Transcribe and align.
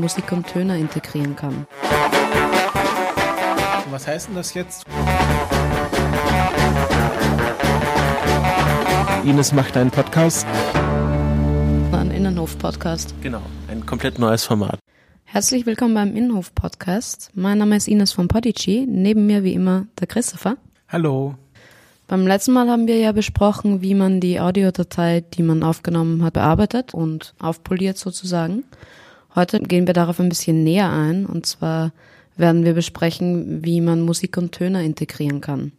Musik 0.00 0.32
und 0.32 0.46
Töne 0.46 0.78
integrieren 0.78 1.36
kann. 1.36 1.66
Was 3.90 4.06
heißt 4.06 4.28
denn 4.28 4.36
das 4.36 4.54
jetzt? 4.54 4.84
Ines 9.24 9.52
macht 9.52 9.76
einen 9.76 9.90
Podcast. 9.90 10.46
Ein 11.92 12.10
Innenhof-Podcast. 12.10 13.14
Genau, 13.20 13.42
ein 13.68 13.84
komplett 13.84 14.18
neues 14.18 14.44
Format. 14.44 14.78
Herzlich 15.24 15.66
willkommen 15.66 15.94
beim 15.94 16.16
Innenhof-Podcast. 16.16 17.30
Mein 17.34 17.58
Name 17.58 17.76
ist 17.76 17.86
Ines 17.86 18.12
von 18.12 18.26
Podici. 18.26 18.86
Neben 18.88 19.26
mir 19.26 19.44
wie 19.44 19.52
immer 19.52 19.86
der 20.00 20.06
Christopher. 20.06 20.56
Hallo. 20.88 21.34
Beim 22.08 22.26
letzten 22.26 22.52
Mal 22.52 22.68
haben 22.68 22.88
wir 22.88 22.96
ja 22.96 23.12
besprochen, 23.12 23.82
wie 23.82 23.94
man 23.94 24.18
die 24.20 24.40
Audiodatei, 24.40 25.20
die 25.20 25.42
man 25.42 25.62
aufgenommen 25.62 26.24
hat, 26.24 26.32
bearbeitet 26.32 26.94
und 26.94 27.34
aufpoliert 27.38 27.98
sozusagen. 27.98 28.64
Heute 29.34 29.60
gehen 29.60 29.86
wir 29.86 29.94
darauf 29.94 30.18
ein 30.20 30.28
bisschen 30.28 30.64
näher 30.64 30.90
ein 30.90 31.26
und 31.26 31.46
zwar 31.46 31.92
werden 32.36 32.64
wir 32.64 32.74
besprechen, 32.74 33.64
wie 33.64 33.80
man 33.80 34.02
Musik 34.02 34.36
und 34.36 34.52
Töne 34.52 34.84
integrieren 34.84 35.40
kann. 35.40 35.72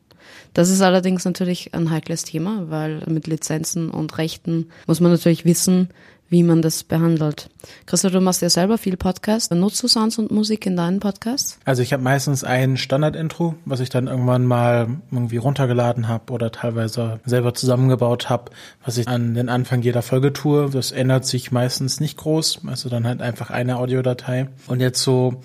Das 0.53 0.69
ist 0.69 0.81
allerdings 0.81 1.25
natürlich 1.25 1.73
ein 1.73 1.89
heikles 1.89 2.23
Thema, 2.23 2.65
weil 2.69 3.03
mit 3.07 3.27
Lizenzen 3.27 3.89
und 3.89 4.17
Rechten 4.17 4.67
muss 4.87 4.99
man 4.99 5.11
natürlich 5.11 5.45
wissen, 5.45 5.89
wie 6.31 6.43
man 6.43 6.61
das 6.61 6.83
behandelt. 6.83 7.49
Christoph, 7.85 8.13
du 8.13 8.21
machst 8.21 8.41
ja 8.41 8.49
selber 8.49 8.77
viel 8.77 8.95
Podcast. 8.95 9.53
Nutzt 9.53 9.83
du 9.83 9.89
Sounds 9.89 10.17
und 10.17 10.31
Musik 10.31 10.65
in 10.65 10.77
deinen 10.77 11.01
Podcasts? 11.01 11.59
Also 11.65 11.83
ich 11.83 11.91
habe 11.91 12.01
meistens 12.01 12.45
ein 12.45 12.77
Standard-Intro, 12.77 13.55
was 13.65 13.81
ich 13.81 13.89
dann 13.89 14.07
irgendwann 14.07 14.45
mal 14.45 14.87
irgendwie 15.11 15.37
runtergeladen 15.37 16.07
habe 16.07 16.31
oder 16.31 16.51
teilweise 16.51 17.19
selber 17.25 17.53
zusammengebaut 17.53 18.29
habe, 18.29 18.51
was 18.83 18.97
ich 18.97 19.09
an 19.09 19.33
den 19.33 19.49
Anfang 19.49 19.81
jeder 19.81 20.01
Folge 20.01 20.31
tue. 20.31 20.69
Das 20.69 20.93
ändert 20.93 21.25
sich 21.25 21.51
meistens 21.51 21.99
nicht 21.99 22.17
groß, 22.17 22.61
also 22.65 22.87
dann 22.87 23.05
halt 23.05 23.21
einfach 23.21 23.49
eine 23.49 23.77
Audiodatei. 23.77 24.47
Und 24.67 24.79
jetzt 24.79 25.03
so 25.03 25.41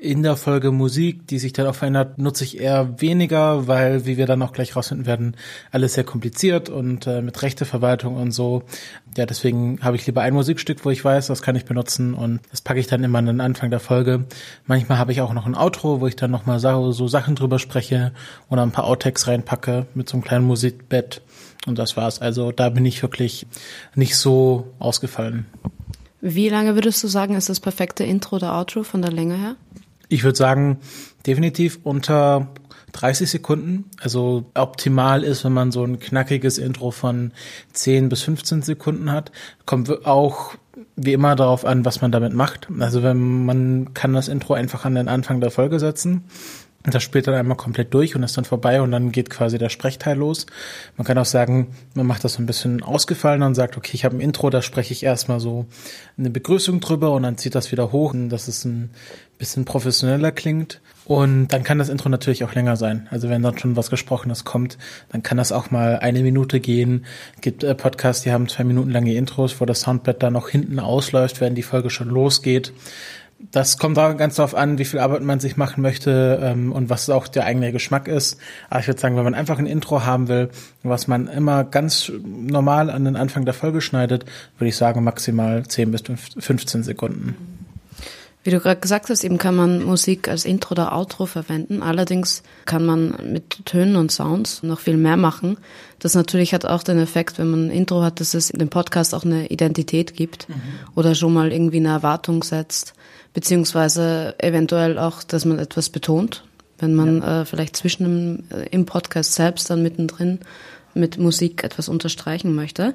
in 0.00 0.22
der 0.22 0.36
Folge 0.36 0.70
Musik, 0.70 1.26
die 1.26 1.40
sich 1.40 1.52
dann 1.52 1.66
auch 1.66 1.74
verändert, 1.74 2.18
nutze 2.18 2.44
ich 2.44 2.60
eher 2.60 3.00
weniger, 3.00 3.66
weil, 3.66 4.06
wie 4.06 4.16
wir 4.16 4.26
dann 4.26 4.42
auch 4.42 4.52
gleich 4.52 4.76
rausfinden 4.76 5.06
werden, 5.06 5.36
alles 5.72 5.94
sehr 5.94 6.04
kompliziert 6.04 6.68
und 6.68 7.06
äh, 7.08 7.20
mit 7.20 7.42
Rechteverwaltung 7.42 8.16
und 8.16 8.30
so. 8.30 8.62
Ja, 9.16 9.26
deswegen 9.26 9.80
habe 9.82 9.96
ich 9.96 10.06
lieber 10.06 10.22
ein 10.22 10.34
Musikstück, 10.34 10.84
wo 10.84 10.90
ich 10.90 11.04
weiß, 11.04 11.26
das 11.26 11.42
kann 11.42 11.56
ich 11.56 11.64
benutzen 11.64 12.14
und 12.14 12.40
das 12.50 12.60
packe 12.60 12.78
ich 12.78 12.86
dann 12.86 13.02
immer 13.02 13.18
an 13.18 13.26
den 13.26 13.40
Anfang 13.40 13.70
der 13.70 13.80
Folge. 13.80 14.24
Manchmal 14.66 14.98
habe 14.98 15.10
ich 15.10 15.20
auch 15.20 15.32
noch 15.32 15.46
ein 15.46 15.56
Outro, 15.56 16.00
wo 16.00 16.06
ich 16.06 16.14
dann 16.14 16.30
nochmal 16.30 16.60
so, 16.60 16.92
so 16.92 17.08
Sachen 17.08 17.34
drüber 17.34 17.58
spreche 17.58 18.12
oder 18.48 18.62
ein 18.62 18.72
paar 18.72 18.84
Outtakes 18.84 19.26
reinpacke 19.26 19.86
mit 19.94 20.08
so 20.08 20.16
einem 20.16 20.24
kleinen 20.24 20.44
Musikbett. 20.44 21.22
Und 21.66 21.76
das 21.76 21.96
war's. 21.96 22.20
Also 22.20 22.52
da 22.52 22.68
bin 22.70 22.86
ich 22.86 23.02
wirklich 23.02 23.46
nicht 23.96 24.16
so 24.16 24.68
ausgefallen. 24.78 25.46
Wie 26.20 26.48
lange 26.48 26.74
würdest 26.74 27.02
du 27.02 27.08
sagen, 27.08 27.34
ist 27.34 27.48
das 27.48 27.60
perfekte 27.60 28.04
Intro 28.04 28.36
oder 28.36 28.56
Outro 28.56 28.84
von 28.84 29.02
der 29.02 29.12
Länge 29.12 29.36
her? 29.36 29.56
Ich 30.08 30.24
würde 30.24 30.36
sagen, 30.36 30.78
definitiv 31.26 31.80
unter 31.82 32.48
30 32.92 33.30
Sekunden. 33.30 33.84
Also 34.00 34.46
optimal 34.54 35.22
ist, 35.22 35.44
wenn 35.44 35.52
man 35.52 35.70
so 35.70 35.84
ein 35.84 36.00
knackiges 36.00 36.58
Intro 36.58 36.90
von 36.90 37.32
10 37.72 38.08
bis 38.08 38.22
15 38.22 38.62
Sekunden 38.62 39.12
hat. 39.12 39.30
Kommt 39.66 40.06
auch 40.06 40.54
wie 40.96 41.12
immer 41.12 41.36
darauf 41.36 41.64
an, 41.64 41.84
was 41.84 42.00
man 42.00 42.12
damit 42.12 42.32
macht. 42.32 42.68
Also 42.78 43.02
wenn 43.02 43.44
man 43.44 43.94
kann 43.94 44.14
das 44.14 44.28
Intro 44.28 44.54
einfach 44.54 44.84
an 44.84 44.94
den 44.94 45.08
Anfang 45.08 45.40
der 45.40 45.50
Folge 45.50 45.78
setzen 45.78 46.24
das 46.94 47.02
spielt 47.02 47.26
dann 47.26 47.34
einmal 47.34 47.56
komplett 47.56 47.92
durch 47.94 48.14
und 48.14 48.22
ist 48.22 48.36
dann 48.36 48.44
vorbei 48.44 48.80
und 48.80 48.90
dann 48.90 49.12
geht 49.12 49.30
quasi 49.30 49.58
der 49.58 49.68
Sprechteil 49.68 50.16
los. 50.16 50.46
Man 50.96 51.06
kann 51.06 51.18
auch 51.18 51.24
sagen, 51.24 51.68
man 51.94 52.06
macht 52.06 52.24
das 52.24 52.34
so 52.34 52.42
ein 52.42 52.46
bisschen 52.46 52.82
ausgefallen 52.82 53.42
und 53.42 53.54
sagt, 53.54 53.76
okay, 53.76 53.92
ich 53.94 54.04
habe 54.04 54.16
ein 54.16 54.20
Intro, 54.20 54.50
da 54.50 54.62
spreche 54.62 54.92
ich 54.92 55.02
erstmal 55.02 55.40
so 55.40 55.66
eine 56.16 56.30
Begrüßung 56.30 56.80
drüber 56.80 57.12
und 57.12 57.22
dann 57.22 57.38
zieht 57.38 57.54
das 57.54 57.72
wieder 57.72 57.92
hoch, 57.92 58.14
dass 58.14 58.48
es 58.48 58.64
ein 58.64 58.90
bisschen 59.38 59.64
professioneller 59.64 60.32
klingt. 60.32 60.80
Und 61.04 61.48
dann 61.48 61.62
kann 61.62 61.78
das 61.78 61.88
Intro 61.88 62.10
natürlich 62.10 62.44
auch 62.44 62.54
länger 62.54 62.76
sein. 62.76 63.08
Also 63.10 63.30
wenn 63.30 63.42
dann 63.42 63.56
schon 63.56 63.76
was 63.76 63.88
Gesprochenes 63.88 64.44
kommt, 64.44 64.76
dann 65.08 65.22
kann 65.22 65.38
das 65.38 65.52
auch 65.52 65.70
mal 65.70 65.98
eine 66.00 66.22
Minute 66.22 66.60
gehen. 66.60 67.06
Es 67.36 67.40
gibt 67.40 67.64
äh, 67.64 67.74
Podcasts, 67.74 68.24
die 68.24 68.32
haben 68.32 68.46
zwei 68.48 68.64
Minuten 68.64 68.90
lange 68.90 69.14
Intros, 69.14 69.58
wo 69.58 69.64
das 69.64 69.80
Soundbed 69.80 70.22
dann 70.22 70.34
noch 70.34 70.50
hinten 70.50 70.78
ausläuft, 70.78 71.40
während 71.40 71.56
die 71.56 71.62
Folge 71.62 71.88
schon 71.88 72.08
losgeht 72.08 72.72
das 73.38 73.78
kommt 73.78 73.96
da 73.96 74.12
ganz 74.14 74.34
darauf 74.36 74.54
an, 74.54 74.78
wie 74.78 74.84
viel 74.84 74.98
Arbeit 74.98 75.22
man 75.22 75.38
sich 75.38 75.56
machen 75.56 75.80
möchte 75.80 76.40
ähm, 76.42 76.72
und 76.72 76.90
was 76.90 77.08
auch 77.08 77.28
der 77.28 77.44
eigene 77.44 77.70
Geschmack 77.70 78.08
ist. 78.08 78.38
Aber 78.68 78.80
ich 78.80 78.88
würde 78.88 79.00
sagen, 79.00 79.16
wenn 79.16 79.24
man 79.24 79.34
einfach 79.34 79.58
ein 79.58 79.66
Intro 79.66 80.04
haben 80.04 80.28
will, 80.28 80.50
was 80.82 81.06
man 81.06 81.28
immer 81.28 81.64
ganz 81.64 82.10
normal 82.24 82.90
an 82.90 83.04
den 83.04 83.16
Anfang 83.16 83.44
der 83.44 83.54
Folge 83.54 83.80
schneidet, 83.80 84.24
würde 84.58 84.68
ich 84.68 84.76
sagen 84.76 85.04
maximal 85.04 85.64
10 85.66 85.92
bis 85.92 86.02
15 86.38 86.82
Sekunden. 86.82 87.36
Wie 88.44 88.50
du 88.50 88.60
gerade 88.60 88.80
gesagt 88.80 89.10
hast, 89.10 89.24
eben 89.24 89.36
kann 89.36 89.54
man 89.54 89.84
Musik 89.84 90.28
als 90.28 90.44
Intro 90.44 90.72
oder 90.72 90.96
Outro 90.96 91.26
verwenden. 91.26 91.82
Allerdings 91.82 92.42
kann 92.64 92.86
man 92.86 93.32
mit 93.32 93.66
Tönen 93.66 93.96
und 93.96 94.10
Sounds 94.10 94.62
noch 94.62 94.80
viel 94.80 94.96
mehr 94.96 95.16
machen. 95.16 95.58
Das 95.98 96.14
natürlich 96.14 96.54
hat 96.54 96.64
auch 96.64 96.82
den 96.82 96.98
Effekt, 96.98 97.38
wenn 97.38 97.50
man 97.50 97.66
ein 97.66 97.70
Intro 97.70 98.02
hat, 98.02 98.20
dass 98.20 98.34
es 98.34 98.48
dem 98.48 98.68
Podcast 98.68 99.14
auch 99.14 99.24
eine 99.24 99.48
Identität 99.48 100.14
gibt 100.14 100.48
mhm. 100.48 100.54
oder 100.94 101.14
schon 101.14 101.34
mal 101.34 101.52
irgendwie 101.52 101.78
eine 101.78 101.88
Erwartung 101.88 102.42
setzt 102.42 102.94
beziehungsweise 103.38 104.34
eventuell 104.38 104.98
auch, 104.98 105.22
dass 105.22 105.44
man 105.44 105.60
etwas 105.60 105.90
betont, 105.90 106.42
wenn 106.80 106.96
man 106.96 107.22
ja. 107.22 107.42
äh, 107.42 107.44
vielleicht 107.44 107.76
zwischen 107.76 108.02
dem, 108.02 108.44
äh, 108.50 108.66
im 108.70 108.84
Podcast 108.84 109.34
selbst 109.34 109.70
dann 109.70 109.80
mittendrin 109.80 110.40
mit 110.92 111.18
Musik 111.18 111.62
etwas 111.62 111.88
unterstreichen 111.88 112.56
möchte 112.56 112.94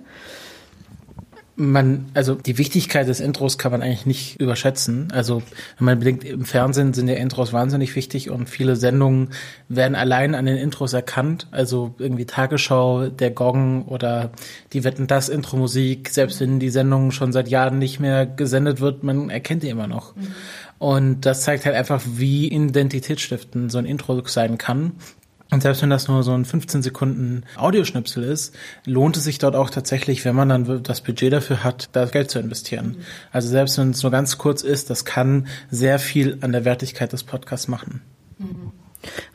man, 1.56 2.10
also 2.16 2.34
die 2.34 2.58
Wichtigkeit 2.58 3.08
des 3.08 3.20
Intros 3.20 3.58
kann 3.58 3.72
man 3.72 3.84
eigentlich 3.84 4.06
nicht 4.06 4.40
überschätzen. 4.40 5.10
Also 5.12 5.44
wenn 5.78 5.86
man 5.86 6.00
bedenkt, 6.00 6.24
im 6.24 6.46
Fernsehen 6.46 6.94
sind 6.94 7.08
ja 7.08 7.16
Intros 7.16 7.54
wahnsinnig 7.54 7.96
wichtig 7.96 8.30
und 8.32 8.50
viele 8.50 8.76
Sendungen 8.76 9.30
werden 9.70 9.96
allein 9.96 10.34
an 10.34 10.46
den 10.46 10.58
Intros 10.58 10.94
erkannt. 10.94 11.48
Also 11.52 11.94
irgendwie 12.00 12.26
Tagesschau, 12.26 13.10
der 13.10 13.32
Gong 13.32 13.86
oder 13.86 14.32
die 14.74 14.84
Wetten 14.84 15.06
das 15.06 15.30
Intro-Musik, 15.30 16.10
selbst 16.10 16.40
wenn 16.40 16.60
die 16.60 16.72
Sendung 16.72 17.12
schon 17.12 17.32
seit 17.32 17.50
Jahren 17.50 17.78
nicht 17.78 18.00
mehr 18.00 18.26
gesendet 18.26 18.82
wird, 18.82 19.04
man 19.04 19.30
erkennt 19.30 19.62
die 19.62 19.70
immer 19.70 19.88
noch. 19.88 20.16
Mhm. 20.16 20.28
Und 20.80 21.22
das 21.22 21.44
zeigt 21.44 21.66
halt 21.66 21.76
einfach, 21.76 22.02
wie 22.06 22.48
identitätsstiftend 22.48 23.72
so 23.72 23.78
ein 23.78 23.86
Intro 23.86 24.22
sein 24.26 24.58
kann. 24.58 24.94
Und 25.54 25.62
selbst 25.62 25.84
wenn 25.84 25.92
das 25.92 26.08
nur 26.08 26.24
so 26.24 26.34
ein 26.34 26.46
15 26.46 26.82
Sekunden 26.82 27.44
Audioschnipsel 27.58 28.24
ist, 28.24 28.56
lohnt 28.86 29.18
es 29.18 29.24
sich 29.24 29.38
dort 29.38 29.56
auch 29.56 29.70
tatsächlich, 29.70 30.26
wenn 30.26 30.36
man 30.36 30.50
dann 30.50 30.82
das 30.82 31.02
Budget 31.02 31.32
dafür 31.32 31.64
hat, 31.64 31.90
da 31.92 32.06
Geld 32.06 32.32
zu 32.32 32.40
investieren. 32.40 32.98
Also 33.32 33.50
selbst 33.50 33.78
wenn 33.78 33.92
es 33.92 34.02
nur 34.02 34.12
ganz 34.12 34.40
kurz 34.40 34.64
ist, 34.64 34.90
das 34.90 35.06
kann 35.06 35.46
sehr 35.70 36.00
viel 36.00 36.40
an 36.42 36.54
der 36.54 36.66
Wertigkeit 36.66 37.14
des 37.14 37.24
Podcasts 37.24 37.68
machen. 37.68 38.02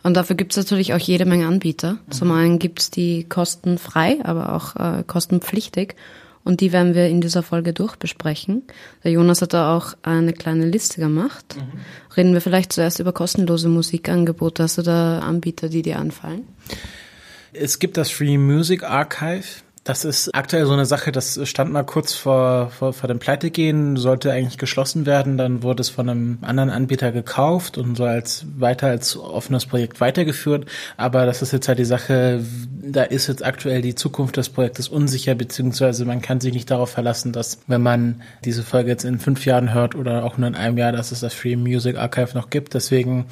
Und 0.02 0.14
dafür 0.16 0.34
gibt 0.34 0.52
es 0.52 0.56
natürlich 0.56 0.92
auch 0.92 0.98
jede 0.98 1.24
Menge 1.24 1.46
Anbieter. 1.46 1.98
Zum 2.10 2.32
einen 2.32 2.58
gibt 2.58 2.80
es 2.80 2.90
die 2.90 3.22
kostenfrei, 3.22 4.18
aber 4.24 4.54
auch 4.54 4.74
äh, 4.74 5.04
kostenpflichtig. 5.06 5.94
Und 6.48 6.62
die 6.62 6.72
werden 6.72 6.94
wir 6.94 7.08
in 7.08 7.20
dieser 7.20 7.42
Folge 7.42 7.74
durchbesprechen. 7.74 8.62
Der 9.04 9.10
Jonas 9.10 9.42
hat 9.42 9.52
da 9.52 9.76
auch 9.76 9.92
eine 10.00 10.32
kleine 10.32 10.64
Liste 10.64 10.98
gemacht. 10.98 11.56
Mhm. 11.58 12.16
Reden 12.16 12.32
wir 12.32 12.40
vielleicht 12.40 12.72
zuerst 12.72 13.00
über 13.00 13.12
kostenlose 13.12 13.68
Musikangebote. 13.68 14.62
Hast 14.62 14.78
du 14.78 14.82
da 14.82 15.18
Anbieter, 15.18 15.68
die 15.68 15.82
dir 15.82 15.98
anfallen? 15.98 16.46
Es 17.52 17.78
gibt 17.78 17.98
das 17.98 18.10
Free 18.10 18.38
Music 18.38 18.82
Archive. 18.82 19.44
Das 19.88 20.04
ist 20.04 20.34
aktuell 20.34 20.66
so 20.66 20.74
eine 20.74 20.84
Sache, 20.84 21.12
das 21.12 21.40
stand 21.48 21.72
mal 21.72 21.82
kurz 21.82 22.12
vor, 22.12 22.68
vor, 22.68 22.92
vor 22.92 23.08
dem 23.08 23.18
Pleitegehen, 23.18 23.96
sollte 23.96 24.30
eigentlich 24.30 24.58
geschlossen 24.58 25.06
werden, 25.06 25.38
dann 25.38 25.62
wurde 25.62 25.80
es 25.80 25.88
von 25.88 26.10
einem 26.10 26.38
anderen 26.42 26.68
Anbieter 26.68 27.10
gekauft 27.10 27.78
und 27.78 27.96
so 27.96 28.04
als 28.04 28.44
weiter 28.58 28.88
als 28.88 29.16
offenes 29.16 29.64
Projekt 29.64 30.02
weitergeführt. 30.02 30.66
Aber 30.98 31.24
das 31.24 31.40
ist 31.40 31.54
jetzt 31.54 31.68
halt 31.68 31.78
die 31.78 31.86
Sache, 31.86 32.44
da 32.82 33.02
ist 33.02 33.28
jetzt 33.28 33.42
aktuell 33.42 33.80
die 33.80 33.94
Zukunft 33.94 34.36
des 34.36 34.50
Projektes 34.50 34.88
unsicher, 34.88 35.34
beziehungsweise 35.34 36.04
man 36.04 36.20
kann 36.20 36.42
sich 36.42 36.52
nicht 36.52 36.70
darauf 36.70 36.90
verlassen, 36.90 37.32
dass 37.32 37.60
wenn 37.66 37.80
man 37.80 38.20
diese 38.44 38.64
Folge 38.64 38.90
jetzt 38.90 39.04
in 39.04 39.18
fünf 39.18 39.46
Jahren 39.46 39.72
hört 39.72 39.94
oder 39.94 40.22
auch 40.22 40.36
nur 40.36 40.48
in 40.48 40.54
einem 40.54 40.76
Jahr, 40.76 40.92
dass 40.92 41.12
es 41.12 41.20
das 41.20 41.32
Free 41.32 41.56
Music 41.56 41.96
Archive 41.96 42.34
noch 42.34 42.50
gibt. 42.50 42.74
Deswegen 42.74 43.24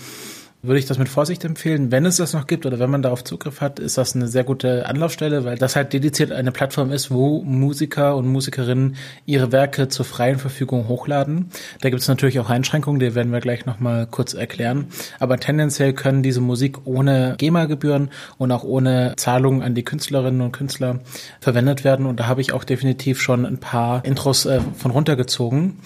würde 0.67 0.79
ich 0.79 0.87
das 0.87 0.99
mit 0.99 1.09
Vorsicht 1.09 1.45
empfehlen. 1.45 1.91
Wenn 1.91 2.07
es 2.07 2.17
das 2.17 2.33
noch 2.33 2.47
gibt 2.47 2.67
oder 2.67 2.79
wenn 2.79 2.91
man 2.91 3.03
darauf 3.03 3.25
Zugriff 3.25 3.61
hat, 3.61 3.79
ist 3.79 3.99
das 3.99 4.15
eine 4.15 4.29
sehr 4.29 4.45
gute 4.45 4.87
Anlaufstelle, 4.87 5.45
weil 5.45 5.57
das 5.57 5.77
halt 5.77 5.93
dediziert 5.93 6.33
eine 6.33 6.53
Plattform 6.53 6.91
ist, 6.91 7.11
wo 7.11 7.43
Musiker 7.43 8.17
und 8.17 8.27
Musikerinnen 8.27 8.97
ihre 9.25 9.53
Werke 9.53 9.89
zur 9.89 10.05
freien 10.05 10.39
Verfügung 10.39 10.89
hochladen. 10.89 11.51
Da 11.81 11.91
gibt 11.91 12.03
es 12.03 12.09
natürlich 12.09 12.41
auch 12.41 12.51
Einschränkungen, 12.51 13.01
die 13.01 13.15
werden 13.15 13.33
wir 13.33 13.41
gleich 13.41 13.67
nochmal 13.67 14.07
kurz 14.07 14.35
erklären. 14.35 14.87
Aber 15.19 15.39
tendenziell 15.39 15.93
können 15.93 16.23
diese 16.23 16.41
Musik 16.41 16.87
ohne 16.87 17.35
GEMA-Gebühren 17.39 18.11
und 18.39 18.53
auch 18.53 18.65
ohne 18.65 19.15
Zahlungen 19.17 19.63
an 19.63 19.75
die 19.75 19.85
Künstlerinnen 19.85 20.41
und 20.41 20.53
Künstler 20.53 21.01
verwendet 21.41 21.85
werden. 21.85 22.07
Und 22.07 22.21
da 22.21 22.27
habe 22.27 22.41
ich 22.41 22.53
auch 22.53 22.65
definitiv 22.65 23.21
schon 23.21 23.47
ein 23.47 23.59
paar 23.59 24.05
Intros 24.05 24.47
äh, 24.47 24.61
von 24.77 24.91
runtergezogen. 24.91 25.79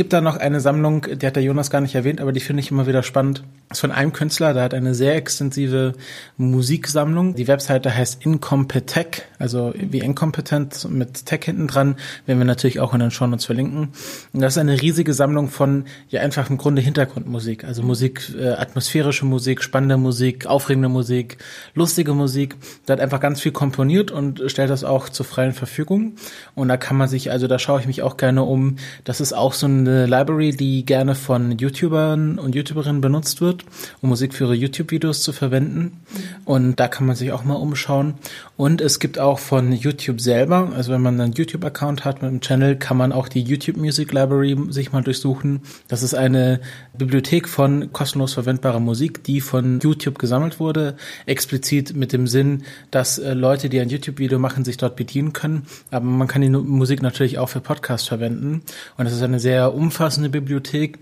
Gibt 0.00 0.14
da 0.14 0.22
noch 0.22 0.38
eine 0.38 0.60
Sammlung, 0.60 1.06
die 1.20 1.26
hat 1.26 1.36
der 1.36 1.42
Jonas 1.42 1.68
gar 1.68 1.82
nicht 1.82 1.94
erwähnt, 1.94 2.22
aber 2.22 2.32
die 2.32 2.40
finde 2.40 2.62
ich 2.62 2.70
immer 2.70 2.86
wieder 2.86 3.02
spannend 3.02 3.44
Das 3.68 3.76
ist 3.76 3.80
von 3.82 3.90
einem 3.90 4.14
Künstler, 4.14 4.54
der 4.54 4.62
hat 4.62 4.72
eine 4.72 4.94
sehr 4.94 5.14
extensive 5.14 5.92
Musiksammlung. 6.38 7.34
Die 7.34 7.46
Webseite 7.46 7.94
heißt 7.94 8.24
Incompetech, 8.24 9.24
also 9.38 9.74
wie 9.76 9.98
inkompetent 9.98 10.88
mit 10.90 11.26
Tech 11.26 11.40
hinten 11.44 11.66
dran, 11.66 11.96
werden 12.24 12.38
wir 12.38 12.46
natürlich 12.46 12.80
auch 12.80 12.94
in 12.94 13.00
den 13.00 13.10
Shownotes 13.10 13.44
verlinken. 13.44 13.90
Und 14.32 14.40
das 14.40 14.54
ist 14.54 14.58
eine 14.58 14.80
riesige 14.80 15.12
Sammlung 15.12 15.50
von 15.50 15.84
ja 16.08 16.22
einfach 16.22 16.48
im 16.48 16.56
Grunde 16.56 16.80
Hintergrundmusik, 16.80 17.64
also 17.64 17.82
Musik, 17.82 18.22
äh, 18.40 18.52
atmosphärische 18.52 19.26
Musik, 19.26 19.62
spannende 19.62 19.98
Musik, 19.98 20.46
aufregende 20.46 20.88
Musik, 20.88 21.36
lustige 21.74 22.14
Musik. 22.14 22.56
Da 22.86 22.94
hat 22.94 23.00
einfach 23.00 23.20
ganz 23.20 23.42
viel 23.42 23.52
komponiert 23.52 24.10
und 24.10 24.40
stellt 24.46 24.70
das 24.70 24.82
auch 24.82 25.10
zur 25.10 25.26
freien 25.26 25.52
Verfügung. 25.52 26.14
Und 26.54 26.68
da 26.68 26.78
kann 26.78 26.96
man 26.96 27.06
sich, 27.06 27.30
also 27.30 27.46
da 27.48 27.58
schaue 27.58 27.80
ich 27.80 27.86
mich 27.86 28.00
auch 28.00 28.16
gerne 28.16 28.44
um. 28.44 28.76
Das 29.04 29.20
ist 29.20 29.34
auch 29.34 29.52
so 29.52 29.66
eine 29.66 29.89
Library, 30.06 30.52
die 30.52 30.84
gerne 30.84 31.14
von 31.14 31.58
YouTubern 31.58 32.38
und 32.38 32.54
YouTuberinnen 32.54 33.00
benutzt 33.00 33.40
wird 33.40 33.64
um 34.00 34.08
Musik 34.08 34.34
für 34.34 34.44
ihre 34.44 34.54
YouTube-Videos 34.54 35.22
zu 35.22 35.32
verwenden. 35.32 36.00
Und 36.44 36.80
da 36.80 36.88
kann 36.88 37.06
man 37.06 37.16
sich 37.16 37.32
auch 37.32 37.44
mal 37.44 37.54
umschauen. 37.54 38.14
Und 38.56 38.80
es 38.80 38.98
gibt 38.98 39.18
auch 39.18 39.38
von 39.38 39.72
YouTube 39.72 40.20
selber, 40.20 40.72
also 40.74 40.92
wenn 40.92 41.02
man 41.02 41.20
einen 41.20 41.32
YouTube-Account 41.32 42.04
hat 42.04 42.22
mit 42.22 42.30
einem 42.30 42.40
Channel, 42.40 42.76
kann 42.76 42.96
man 42.96 43.12
auch 43.12 43.28
die 43.28 43.42
YouTube 43.42 43.76
Music 43.76 44.12
Library 44.12 44.56
sich 44.70 44.92
mal 44.92 45.02
durchsuchen. 45.02 45.62
Das 45.88 46.02
ist 46.02 46.14
eine 46.14 46.60
Bibliothek 46.96 47.48
von 47.48 47.92
kostenlos 47.92 48.34
verwendbarer 48.34 48.80
Musik, 48.80 49.24
die 49.24 49.40
von 49.40 49.80
YouTube 49.80 50.18
gesammelt 50.18 50.60
wurde, 50.60 50.96
explizit 51.26 51.94
mit 51.94 52.12
dem 52.12 52.26
Sinn, 52.26 52.64
dass 52.90 53.18
äh, 53.18 53.34
Leute, 53.34 53.68
die 53.68 53.80
ein 53.80 53.88
YouTube-Video 53.88 54.38
machen, 54.38 54.64
sich 54.64 54.76
dort 54.76 54.96
bedienen 54.96 55.32
können. 55.32 55.66
Aber 55.90 56.04
man 56.04 56.28
kann 56.28 56.42
die 56.42 56.50
Musik 56.50 57.02
natürlich 57.02 57.38
auch 57.38 57.48
für 57.48 57.60
Podcasts 57.60 58.08
verwenden. 58.08 58.62
Und 58.96 59.04
das 59.04 59.14
ist 59.14 59.22
eine 59.22 59.40
sehr 59.40 59.69
umfassende 59.74 60.28
Bibliothek 60.28 60.98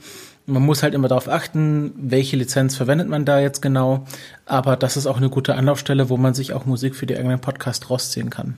man 0.49 0.63
muss 0.63 0.83
halt 0.83 0.95
immer 0.95 1.09
darauf 1.09 1.29
achten, 1.29 1.93
welche 1.97 2.37
Lizenz 2.37 2.75
verwendet 2.75 3.09
man 3.09 3.25
da 3.25 3.39
jetzt 3.39 3.61
genau. 3.61 4.07
Aber 4.47 4.77
das 4.77 4.97
ist 4.97 5.07
auch 5.07 5.19
eine 5.19 5.29
gute 5.29 5.55
Anlaufstelle, 5.55 6.09
wo 6.09 6.17
man 6.17 6.33
sich 6.33 6.55
auch 6.55 6.65
Musik 6.65 6.97
für 6.97 7.07
die 7.07 7.17
eigenen 7.17 7.39
Podcast 7.39 7.91
rausziehen 7.91 8.31
kann. 8.31 8.57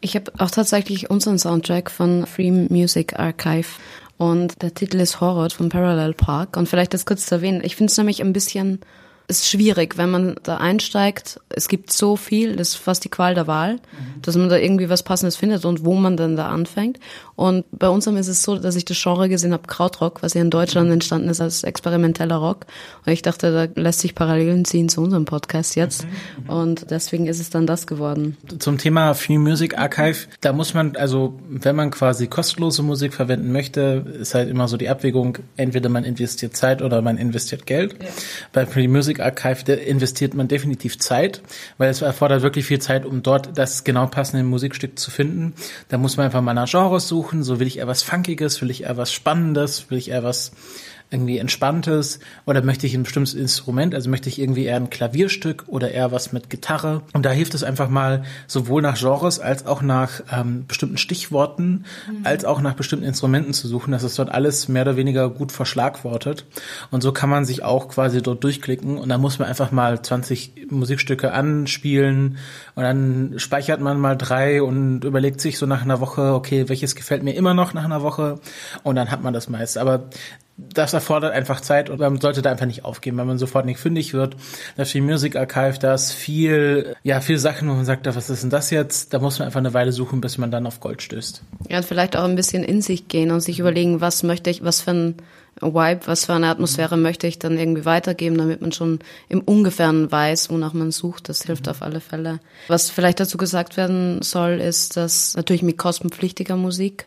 Ich 0.00 0.16
habe 0.16 0.32
auch 0.38 0.50
tatsächlich 0.50 1.10
unseren 1.10 1.38
Soundtrack 1.38 1.90
von 1.90 2.26
Free 2.26 2.50
Music 2.50 3.18
Archive 3.18 3.68
und 4.16 4.62
der 4.62 4.72
Titel 4.72 4.98
ist 4.98 5.20
Horror 5.20 5.50
von 5.50 5.68
Parallel 5.68 6.14
Park. 6.14 6.56
Und 6.56 6.68
vielleicht 6.68 6.94
das 6.94 7.04
kurz 7.04 7.26
zu 7.26 7.36
erwähnen. 7.36 7.60
Ich 7.62 7.76
finde 7.76 7.90
es 7.90 7.98
nämlich 7.98 8.22
ein 8.22 8.32
bisschen 8.32 8.80
ist 9.30 9.48
schwierig, 9.48 9.96
wenn 9.96 10.10
man 10.10 10.36
da 10.42 10.56
einsteigt. 10.56 11.40
Es 11.48 11.68
gibt 11.68 11.92
so 11.92 12.16
viel, 12.16 12.56
das 12.56 12.70
ist 12.70 12.74
fast 12.76 13.04
die 13.04 13.08
Qual 13.08 13.34
der 13.34 13.46
Wahl, 13.46 13.74
mhm. 13.74 14.22
dass 14.22 14.36
man 14.36 14.48
da 14.48 14.56
irgendwie 14.56 14.90
was 14.90 15.02
Passendes 15.02 15.36
findet 15.36 15.64
und 15.64 15.84
wo 15.84 15.94
man 15.94 16.16
dann 16.16 16.36
da 16.36 16.48
anfängt. 16.48 16.98
Und 17.36 17.64
bei 17.72 17.88
unserem 17.88 18.18
ist 18.18 18.28
es 18.28 18.42
so, 18.42 18.58
dass 18.58 18.76
ich 18.76 18.84
das 18.84 19.00
Genre 19.00 19.28
gesehen 19.28 19.54
habe, 19.54 19.66
Krautrock, 19.66 20.22
was 20.22 20.34
ja 20.34 20.42
in 20.42 20.50
Deutschland 20.50 20.88
mhm. 20.88 20.94
entstanden 20.94 21.28
ist 21.30 21.40
als 21.40 21.62
experimenteller 21.62 22.36
Rock. 22.36 22.66
Und 23.06 23.12
ich 23.12 23.22
dachte, 23.22 23.50
da 23.50 23.80
lässt 23.80 24.00
sich 24.00 24.14
Parallelen 24.14 24.66
ziehen 24.66 24.88
zu 24.90 25.00
unserem 25.00 25.24
Podcast 25.24 25.76
jetzt. 25.76 26.04
Mhm. 26.04 26.10
mhm. 26.44 26.50
Und 26.50 26.90
deswegen 26.90 27.26
ist 27.26 27.40
es 27.40 27.48
dann 27.48 27.66
das 27.66 27.86
geworden. 27.86 28.36
Zum 28.58 28.76
Thema 28.76 29.14
Free 29.14 29.38
Music 29.38 29.78
Archive, 29.78 30.26
da 30.40 30.52
muss 30.52 30.74
man, 30.74 30.96
also 30.96 31.38
wenn 31.48 31.76
man 31.76 31.90
quasi 31.90 32.26
kostenlose 32.26 32.82
Musik 32.82 33.14
verwenden 33.14 33.52
möchte, 33.52 34.04
ist 34.20 34.34
halt 34.34 34.50
immer 34.50 34.68
so 34.68 34.76
die 34.76 34.88
Abwägung, 34.88 35.38
entweder 35.56 35.88
man 35.88 36.04
investiert 36.04 36.56
Zeit 36.56 36.82
oder 36.82 37.00
man 37.00 37.16
investiert 37.16 37.64
Geld. 37.64 37.94
Ja. 38.02 38.08
Bei 38.52 38.66
Free 38.66 38.88
Music 38.88 39.19
Archive 39.20 39.72
investiert 39.72 40.34
man 40.34 40.48
definitiv 40.48 40.98
Zeit, 40.98 41.42
weil 41.78 41.90
es 41.90 42.02
erfordert 42.02 42.42
wirklich 42.42 42.66
viel 42.66 42.80
Zeit, 42.80 43.04
um 43.04 43.22
dort 43.22 43.56
das 43.56 43.84
genau 43.84 44.06
passende 44.06 44.44
Musikstück 44.44 44.98
zu 44.98 45.10
finden. 45.10 45.54
Da 45.88 45.98
muss 45.98 46.16
man 46.16 46.26
einfach 46.26 46.42
mal 46.42 46.54
nach 46.54 46.70
Genres 46.70 47.08
suchen. 47.08 47.42
So 47.42 47.60
will 47.60 47.66
ich 47.66 47.78
eher 47.78 47.86
was 47.86 48.02
Funkiges, 48.02 48.60
will 48.62 48.70
ich 48.70 48.84
eher 48.84 48.96
was 48.96 49.12
Spannendes, 49.12 49.90
will 49.90 49.98
ich 49.98 50.10
eher 50.10 50.22
was 50.22 50.52
irgendwie 51.10 51.38
Entspanntes 51.38 52.20
oder 52.46 52.62
möchte 52.62 52.86
ich 52.86 52.94
ein 52.94 53.02
bestimmtes 53.02 53.34
Instrument, 53.34 53.94
also 53.94 54.08
möchte 54.08 54.28
ich 54.28 54.40
irgendwie 54.40 54.64
eher 54.64 54.76
ein 54.76 54.90
Klavierstück 54.90 55.64
oder 55.66 55.90
eher 55.90 56.12
was 56.12 56.32
mit 56.32 56.50
Gitarre. 56.50 57.02
Und 57.12 57.26
da 57.26 57.30
hilft 57.30 57.54
es 57.54 57.64
einfach 57.64 57.88
mal 57.88 58.22
sowohl 58.46 58.80
nach 58.80 58.96
Genres 58.96 59.40
als 59.40 59.66
auch 59.66 59.82
nach 59.82 60.22
ähm, 60.32 60.66
bestimmten 60.68 60.98
Stichworten, 60.98 61.84
mhm. 62.08 62.24
als 62.24 62.44
auch 62.44 62.60
nach 62.60 62.74
bestimmten 62.74 63.04
Instrumenten 63.04 63.52
zu 63.52 63.66
suchen, 63.66 63.90
dass 63.90 64.04
es 64.04 64.14
dort 64.14 64.30
alles 64.30 64.68
mehr 64.68 64.82
oder 64.82 64.96
weniger 64.96 65.28
gut 65.30 65.50
verschlagwortet. 65.50 66.46
Und 66.92 67.02
so 67.02 67.12
kann 67.12 67.28
man 67.28 67.44
sich 67.44 67.64
auch 67.64 67.88
quasi 67.88 68.22
dort 68.22 68.44
durchklicken 68.44 68.96
und 68.96 69.08
dann 69.08 69.20
muss 69.20 69.38
man 69.40 69.48
einfach 69.48 69.72
mal 69.72 70.00
20 70.00 70.68
Musikstücke 70.70 71.32
anspielen 71.32 72.38
und 72.76 72.82
dann 72.84 73.34
speichert 73.36 73.80
man 73.80 73.98
mal 73.98 74.16
drei 74.16 74.62
und 74.62 75.04
überlegt 75.04 75.40
sich 75.40 75.58
so 75.58 75.66
nach 75.66 75.82
einer 75.82 76.00
Woche, 76.00 76.34
okay, 76.34 76.68
welches 76.68 76.94
gefällt 76.94 77.24
mir 77.24 77.34
immer 77.34 77.54
noch 77.54 77.74
nach 77.74 77.84
einer 77.84 78.02
Woche 78.02 78.38
und 78.84 78.94
dann 78.94 79.10
hat 79.10 79.22
man 79.22 79.34
das 79.34 79.48
meist. 79.48 79.76
Aber 79.76 80.04
das 80.72 80.92
erfordert 80.92 81.32
einfach 81.32 81.60
Zeit 81.60 81.90
und 81.90 82.00
man 82.00 82.20
sollte 82.20 82.42
da 82.42 82.50
einfach 82.50 82.66
nicht 82.66 82.84
aufgeben, 82.84 83.18
wenn 83.18 83.26
man 83.26 83.38
sofort 83.38 83.66
nicht 83.66 83.78
fündig 83.78 84.14
wird. 84.14 84.36
Das 84.76 84.90
Free 84.90 85.00
Music 85.00 85.36
Archive, 85.36 85.78
da 85.78 85.94
ist 85.94 86.12
viel, 86.12 86.94
ja, 87.02 87.20
viel 87.20 87.38
Sachen, 87.38 87.68
wo 87.68 87.74
man 87.74 87.84
sagt, 87.84 88.06
was 88.06 88.30
ist 88.30 88.42
denn 88.42 88.50
das 88.50 88.70
jetzt? 88.70 89.12
Da 89.14 89.18
muss 89.18 89.38
man 89.38 89.46
einfach 89.46 89.60
eine 89.60 89.74
Weile 89.74 89.92
suchen, 89.92 90.20
bis 90.20 90.38
man 90.38 90.50
dann 90.50 90.66
auf 90.66 90.80
Gold 90.80 91.02
stößt. 91.02 91.42
Ja, 91.68 91.78
und 91.78 91.84
vielleicht 91.84 92.16
auch 92.16 92.24
ein 92.24 92.36
bisschen 92.36 92.64
in 92.64 92.82
sich 92.82 93.08
gehen 93.08 93.30
und 93.30 93.40
sich 93.40 93.58
überlegen, 93.58 94.00
was 94.00 94.22
möchte 94.22 94.50
ich, 94.50 94.64
was 94.64 94.80
für 94.80 94.92
ein 94.92 95.14
Vibe, 95.60 96.06
was 96.06 96.24
für 96.24 96.34
eine 96.34 96.48
Atmosphäre 96.48 96.96
mhm. 96.96 97.02
möchte 97.02 97.26
ich 97.26 97.38
dann 97.38 97.58
irgendwie 97.58 97.84
weitergeben, 97.84 98.38
damit 98.38 98.60
man 98.60 98.72
schon 98.72 99.00
im 99.28 99.40
Ungefähren 99.40 100.10
weiß, 100.10 100.50
wonach 100.50 100.72
man 100.72 100.90
sucht. 100.90 101.28
Das 101.28 101.42
hilft 101.42 101.66
mhm. 101.66 101.70
auf 101.70 101.82
alle 101.82 102.00
Fälle. 102.00 102.40
Was 102.68 102.90
vielleicht 102.90 103.20
dazu 103.20 103.36
gesagt 103.36 103.76
werden 103.76 104.22
soll, 104.22 104.60
ist, 104.60 104.96
dass 104.96 105.36
natürlich 105.36 105.62
mit 105.62 105.78
kostenpflichtiger 105.78 106.56
Musik 106.56 107.06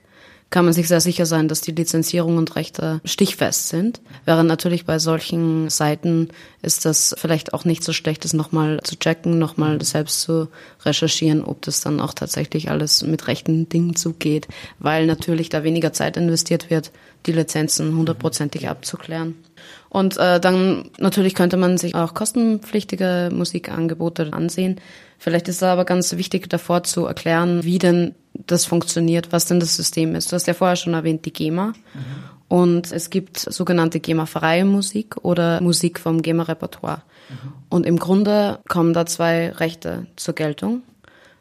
kann 0.54 0.66
man 0.66 0.74
sich 0.76 0.88
sehr 0.88 1.02
sicher 1.02 1.26
sein, 1.26 1.48
dass 1.48 1.62
die 1.62 1.72
Lizenzierung 1.72 2.38
und 2.38 2.56
Rechte 2.56 3.02
stichfest 3.06 3.70
sind. 3.70 4.02
Während 4.24 4.48
natürlich 4.48 4.86
bei 4.86 5.00
solchen 5.00 5.72
Seiten 5.72 6.28
ist 6.62 6.86
das 6.86 7.16
vielleicht 7.18 7.56
auch 7.56 7.66
nicht 7.66 7.84
so 7.84 7.92
schlecht, 7.92 8.24
das 8.24 8.34
nochmal 8.34 8.80
zu 8.84 8.96
checken, 8.96 9.40
nochmal 9.40 9.82
selbst 9.82 10.22
zu 10.22 10.50
recherchieren, 10.86 11.44
ob 11.44 11.64
das 11.64 11.82
dann 11.82 12.00
auch 12.00 12.14
tatsächlich 12.14 12.70
alles 12.70 13.02
mit 13.02 13.26
rechten 13.28 13.68
Dingen 13.68 13.96
zugeht, 13.96 14.48
weil 14.78 15.08
natürlich 15.08 15.50
da 15.50 15.64
weniger 15.64 15.92
Zeit 15.92 16.18
investiert 16.18 16.70
wird, 16.70 16.92
die 17.26 17.32
Lizenzen 17.32 17.98
hundertprozentig 17.98 18.70
abzuklären. 18.70 19.34
Und 19.90 20.18
äh, 20.18 20.40
dann 20.40 20.92
natürlich 21.00 21.34
könnte 21.34 21.58
man 21.58 21.80
sich 21.80 21.96
auch 21.96 22.14
kostenpflichtige 22.14 23.32
Musikangebote 23.34 24.32
ansehen. 24.34 24.80
Vielleicht 25.18 25.48
ist 25.48 25.56
es 25.56 25.64
aber 25.64 25.86
ganz 25.86 26.16
wichtig 26.16 26.48
davor 26.48 26.84
zu 26.84 27.08
erklären, 27.08 27.64
wie 27.64 27.80
denn 27.80 28.14
das 28.34 28.66
funktioniert, 28.66 29.32
was 29.32 29.46
denn 29.46 29.60
das 29.60 29.76
System 29.76 30.16
ist. 30.16 30.32
Du 30.32 30.36
hast 30.36 30.48
ja 30.48 30.54
vorher 30.54 30.76
schon 30.76 30.94
erwähnt, 30.94 31.26
die 31.26 31.34
GEMA. 31.34 31.68
Mhm. 31.68 31.74
Und 32.48 32.92
es 32.92 33.10
gibt 33.10 33.40
sogenannte 33.40 34.00
GEMA-freie 34.00 34.66
Musik 34.66 35.18
oder 35.24 35.62
Musik 35.62 36.00
vom 36.00 36.22
GEMA-Repertoire. 36.22 37.02
Mhm. 37.30 37.54
Und 37.70 37.86
im 37.86 37.98
Grunde 37.98 38.60
kommen 38.68 38.94
da 38.94 39.06
zwei 39.06 39.50
Rechte 39.52 40.08
zur 40.16 40.36
Geltung. 40.36 40.84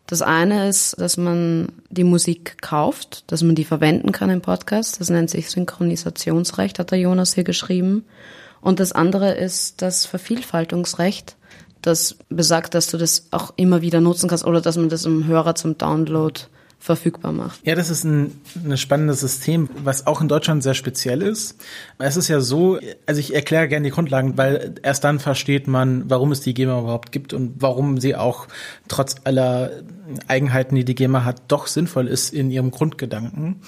Das 0.07 0.23
eine 0.23 0.69
ist, 0.69 1.01
dass 1.01 1.17
man 1.17 1.73
die 1.91 2.05
Musik 2.05 2.61
kauft, 2.61 3.31
dass 3.31 3.43
man 3.43 3.55
die 3.55 3.65
verwenden 3.65 4.13
kann 4.13 4.31
im 4.31 4.41
Podcast. 4.41 5.01
Das 5.01 5.11
nennt 5.11 5.31
sich 5.31 5.51
Synchronisationsrecht, 5.51 6.79
hat 6.79 6.91
der 6.91 6.99
Jonas 6.99 7.35
hier 7.35 7.45
geschrieben. 7.45 8.05
Und 8.61 8.81
das 8.81 8.93
andere 8.93 9.33
ist 9.33 9.83
das 9.83 10.07
Vervielfaltungsrecht, 10.07 11.37
das 11.83 12.17
besagt, 12.29 12.75
dass 12.75 12.87
du 12.89 12.97
das 12.97 13.27
auch 13.33 13.53
immer 13.57 13.83
wieder 13.83 14.01
nutzen 14.01 14.29
kannst 14.29 14.47
oder 14.47 14.61
dass 14.61 14.77
man 14.77 14.89
das 14.89 15.05
im 15.05 15.27
Hörer 15.27 15.57
zum 15.57 15.77
Download 15.79 16.41
verfügbar 16.83 17.31
macht. 17.31 17.65
Ja, 17.65 17.77
das 17.77 17.91
ist 17.91 18.03
ein, 18.03 18.33
ein 18.65 18.77
spannendes 18.77 19.21
System, 19.21 19.71
was 19.85 20.09
auch 20.09 20.21
in 20.21 20.27
Deutschland 20.27 20.65
sehr 20.65 20.75
speziell 20.75 21.23
ist. 21.23 21.55
Es 22.01 22.17
ist 22.17 22.27
ja 22.27 22.41
so, 22.41 22.81
also 23.07 23.21
ich 23.21 23.33
erkläre 23.33 23.69
gerne 23.69 23.85
die 23.85 23.93
Grundlagen, 23.93 24.37
weil 24.37 24.75
erst 24.83 25.05
dann 25.05 25.21
versteht 25.21 25.69
man, 25.69 26.11
warum 26.11 26.33
es 26.33 26.41
die 26.41 26.55
GEMA 26.55 26.81
überhaupt 26.81 27.13
gibt 27.13 27.35
und 27.35 27.63
warum 27.63 28.01
sie 28.01 28.17
auch 28.17 28.49
trotz 28.89 29.15
aller 29.23 29.71
Eigenheiten, 30.27 30.75
die 30.75 30.85
die 30.85 30.97
GEMA 30.97 31.25
hat, 31.25 31.43
doch 31.47 31.69
sinnvoll 31.69 32.09
ist 32.09 32.35
in 32.35 32.51
ihrem 32.51 32.73
Grundgedanken. 32.73 33.61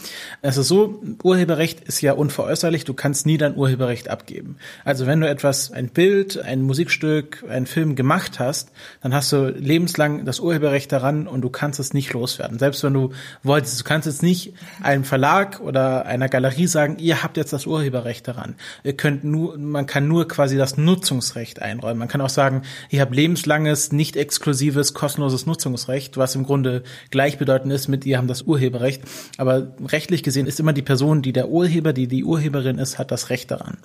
Es 0.42 0.56
ist 0.56 0.66
so, 0.66 1.00
Urheberrecht 1.22 1.80
ist 1.80 2.00
ja 2.00 2.14
unveräußerlich, 2.14 2.84
du 2.84 2.94
kannst 2.94 3.26
nie 3.26 3.38
dein 3.38 3.56
Urheberrecht 3.56 4.08
abgeben. 4.10 4.56
Also 4.84 5.06
wenn 5.06 5.20
du 5.20 5.28
etwas, 5.28 5.70
ein 5.70 5.88
Bild, 5.88 6.38
ein 6.38 6.62
Musikstück, 6.62 7.44
ein 7.48 7.66
Film 7.66 7.94
gemacht 7.94 8.40
hast, 8.40 8.72
dann 9.02 9.14
hast 9.14 9.30
du 9.30 9.50
lebenslang 9.50 10.24
das 10.24 10.40
Urheberrecht 10.40 10.90
daran 10.90 11.28
und 11.28 11.42
du 11.42 11.50
kannst 11.50 11.78
es 11.78 11.94
nicht 11.94 12.12
loswerden. 12.12 12.58
Selbst 12.58 12.82
wenn 12.82 12.94
du 12.94 13.03
wolltest, 13.42 13.80
du 13.80 13.84
kannst 13.84 14.06
jetzt 14.06 14.22
nicht 14.22 14.54
einem 14.82 15.04
Verlag 15.04 15.60
oder 15.60 16.06
einer 16.06 16.28
Galerie 16.28 16.66
sagen, 16.66 16.96
ihr 16.98 17.22
habt 17.22 17.36
jetzt 17.36 17.52
das 17.52 17.66
Urheberrecht 17.66 18.26
daran. 18.28 18.54
Ihr 18.82 18.96
könnt 18.96 19.24
nur, 19.24 19.58
man 19.58 19.86
kann 19.86 20.08
nur 20.08 20.28
quasi 20.28 20.56
das 20.56 20.76
Nutzungsrecht 20.76 21.62
einräumen. 21.62 21.98
Man 21.98 22.08
kann 22.08 22.20
auch 22.20 22.28
sagen, 22.28 22.62
ihr 22.90 23.00
habt 23.00 23.14
lebenslanges, 23.14 23.92
nicht 23.92 24.16
exklusives, 24.16 24.94
kostenloses 24.94 25.46
Nutzungsrecht, 25.46 26.16
was 26.16 26.34
im 26.34 26.44
Grunde 26.44 26.82
gleichbedeutend 27.10 27.72
ist 27.72 27.88
mit, 27.88 28.04
ihr 28.06 28.18
haben 28.18 28.28
das 28.28 28.42
Urheberrecht. 28.42 29.02
Aber 29.38 29.74
rechtlich 29.86 30.22
gesehen 30.22 30.46
ist 30.46 30.60
immer 30.60 30.72
die 30.72 30.82
Person, 30.82 31.22
die 31.22 31.32
der 31.32 31.48
Urheber, 31.48 31.92
die 31.92 32.06
die 32.06 32.24
Urheberin 32.24 32.78
ist, 32.78 32.98
hat 32.98 33.10
das 33.10 33.30
Recht 33.30 33.50
daran. 33.50 33.78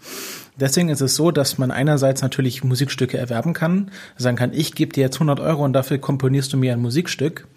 Deswegen 0.60 0.90
ist 0.90 1.02
es 1.02 1.16
so, 1.16 1.32
dass 1.32 1.58
man 1.58 1.72
einerseits 1.72 2.22
natürlich 2.22 2.64
Musikstücke 2.64 3.18
erwerben 3.18 3.54
kann, 3.54 3.92
sagen 4.18 4.36
kann, 4.38 4.52
ich 4.54 4.76
gebe 4.76 4.92
dir 4.92 5.02
jetzt 5.02 5.16
100 5.16 5.40
Euro 5.40 5.64
und 5.64 5.74
dafür 5.74 5.98
komponierst 6.00 6.52
du 6.52 6.58
mir 6.58 6.74
ein 6.74 6.82
Musikstück. 6.82 7.48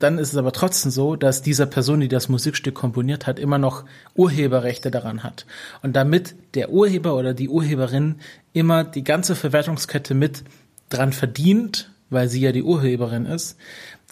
Dann 0.00 0.18
ist 0.18 0.32
es 0.32 0.36
aber 0.36 0.50
trotzdem 0.52 0.90
so, 0.90 1.14
dass 1.14 1.42
dieser 1.42 1.66
Person, 1.66 2.00
die 2.00 2.08
das 2.08 2.28
Musikstück 2.28 2.74
komponiert 2.74 3.26
hat, 3.26 3.38
immer 3.38 3.58
noch 3.58 3.84
Urheberrechte 4.14 4.90
daran 4.90 5.22
hat. 5.22 5.46
Und 5.82 5.94
damit 5.94 6.34
der 6.54 6.70
Urheber 6.70 7.16
oder 7.16 7.34
die 7.34 7.48
Urheberin 7.48 8.16
immer 8.52 8.82
die 8.82 9.04
ganze 9.04 9.36
Verwertungskette 9.36 10.14
mit 10.14 10.42
dran 10.88 11.12
verdient, 11.12 11.92
weil 12.08 12.28
sie 12.28 12.40
ja 12.40 12.50
die 12.50 12.62
Urheberin 12.62 13.26
ist, 13.26 13.56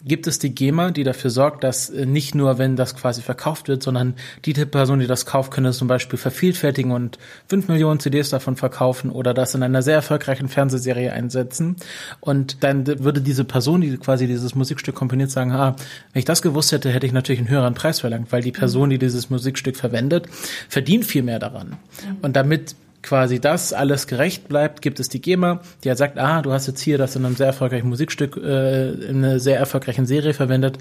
gibt 0.03 0.27
es 0.27 0.39
die 0.39 0.53
GEMA, 0.53 0.91
die 0.91 1.03
dafür 1.03 1.29
sorgt, 1.29 1.63
dass 1.63 1.89
äh, 1.89 2.05
nicht 2.05 2.35
nur, 2.35 2.57
wenn 2.57 2.75
das 2.75 2.95
quasi 2.95 3.21
verkauft 3.21 3.67
wird, 3.67 3.83
sondern 3.83 4.15
die 4.45 4.53
Person, 4.53 4.99
die 4.99 5.07
das 5.07 5.25
kauft, 5.25 5.51
können 5.51 5.67
es 5.67 5.77
zum 5.77 5.87
Beispiel 5.87 6.17
vervielfältigen 6.17 6.91
und 6.91 7.17
fünf 7.47 7.67
Millionen 7.67 7.99
CDs 7.99 8.29
davon 8.29 8.55
verkaufen 8.55 9.09
oder 9.09 9.33
das 9.33 9.55
in 9.55 9.63
einer 9.63 9.81
sehr 9.81 9.95
erfolgreichen 9.95 10.47
Fernsehserie 10.47 11.11
einsetzen. 11.11 11.75
Und 12.19 12.63
dann 12.63 12.87
würde 12.87 13.21
diese 13.21 13.43
Person, 13.43 13.81
die 13.81 13.97
quasi 13.97 14.27
dieses 14.27 14.55
Musikstück 14.55 14.95
komponiert, 14.95 15.31
sagen, 15.31 15.51
ah, 15.51 15.75
wenn 16.13 16.19
ich 16.19 16.25
das 16.25 16.41
gewusst 16.41 16.71
hätte, 16.71 16.89
hätte 16.89 17.05
ich 17.05 17.13
natürlich 17.13 17.39
einen 17.39 17.49
höheren 17.49 17.73
Preis 17.73 17.99
verlangt, 17.99 18.31
weil 18.31 18.41
die 18.41 18.51
Person, 18.51 18.89
die 18.89 18.99
dieses 18.99 19.29
Musikstück 19.29 19.75
verwendet, 19.75 20.27
verdient 20.69 21.05
viel 21.05 21.23
mehr 21.23 21.39
daran. 21.39 21.77
Und 22.21 22.35
damit 22.35 22.75
quasi 23.01 23.39
das 23.39 23.73
alles 23.73 24.07
gerecht 24.07 24.47
bleibt, 24.47 24.81
gibt 24.81 24.99
es 24.99 25.09
die 25.09 25.21
GEMA, 25.21 25.61
die 25.83 25.89
halt 25.89 25.97
sagt, 25.97 26.17
ah, 26.17 26.41
du 26.41 26.51
hast 26.51 26.67
jetzt 26.67 26.81
hier 26.81 26.97
das 26.97 27.15
in 27.15 27.25
einem 27.25 27.35
sehr 27.35 27.47
erfolgreichen 27.47 27.89
Musikstück, 27.89 28.37
äh, 28.37 28.91
in 28.91 29.23
einer 29.23 29.39
sehr 29.39 29.57
erfolgreichen 29.57 30.05
Serie 30.05 30.33
verwendet. 30.33 30.77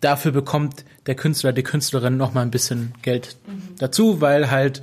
Dafür 0.00 0.32
bekommt 0.32 0.84
der 1.06 1.14
Künstler, 1.14 1.52
die 1.52 1.62
Künstlerin 1.62 2.16
noch 2.16 2.32
mal 2.32 2.42
ein 2.42 2.50
bisschen 2.50 2.94
Geld 3.02 3.36
mhm. 3.46 3.76
dazu, 3.78 4.20
weil 4.20 4.50
halt 4.50 4.82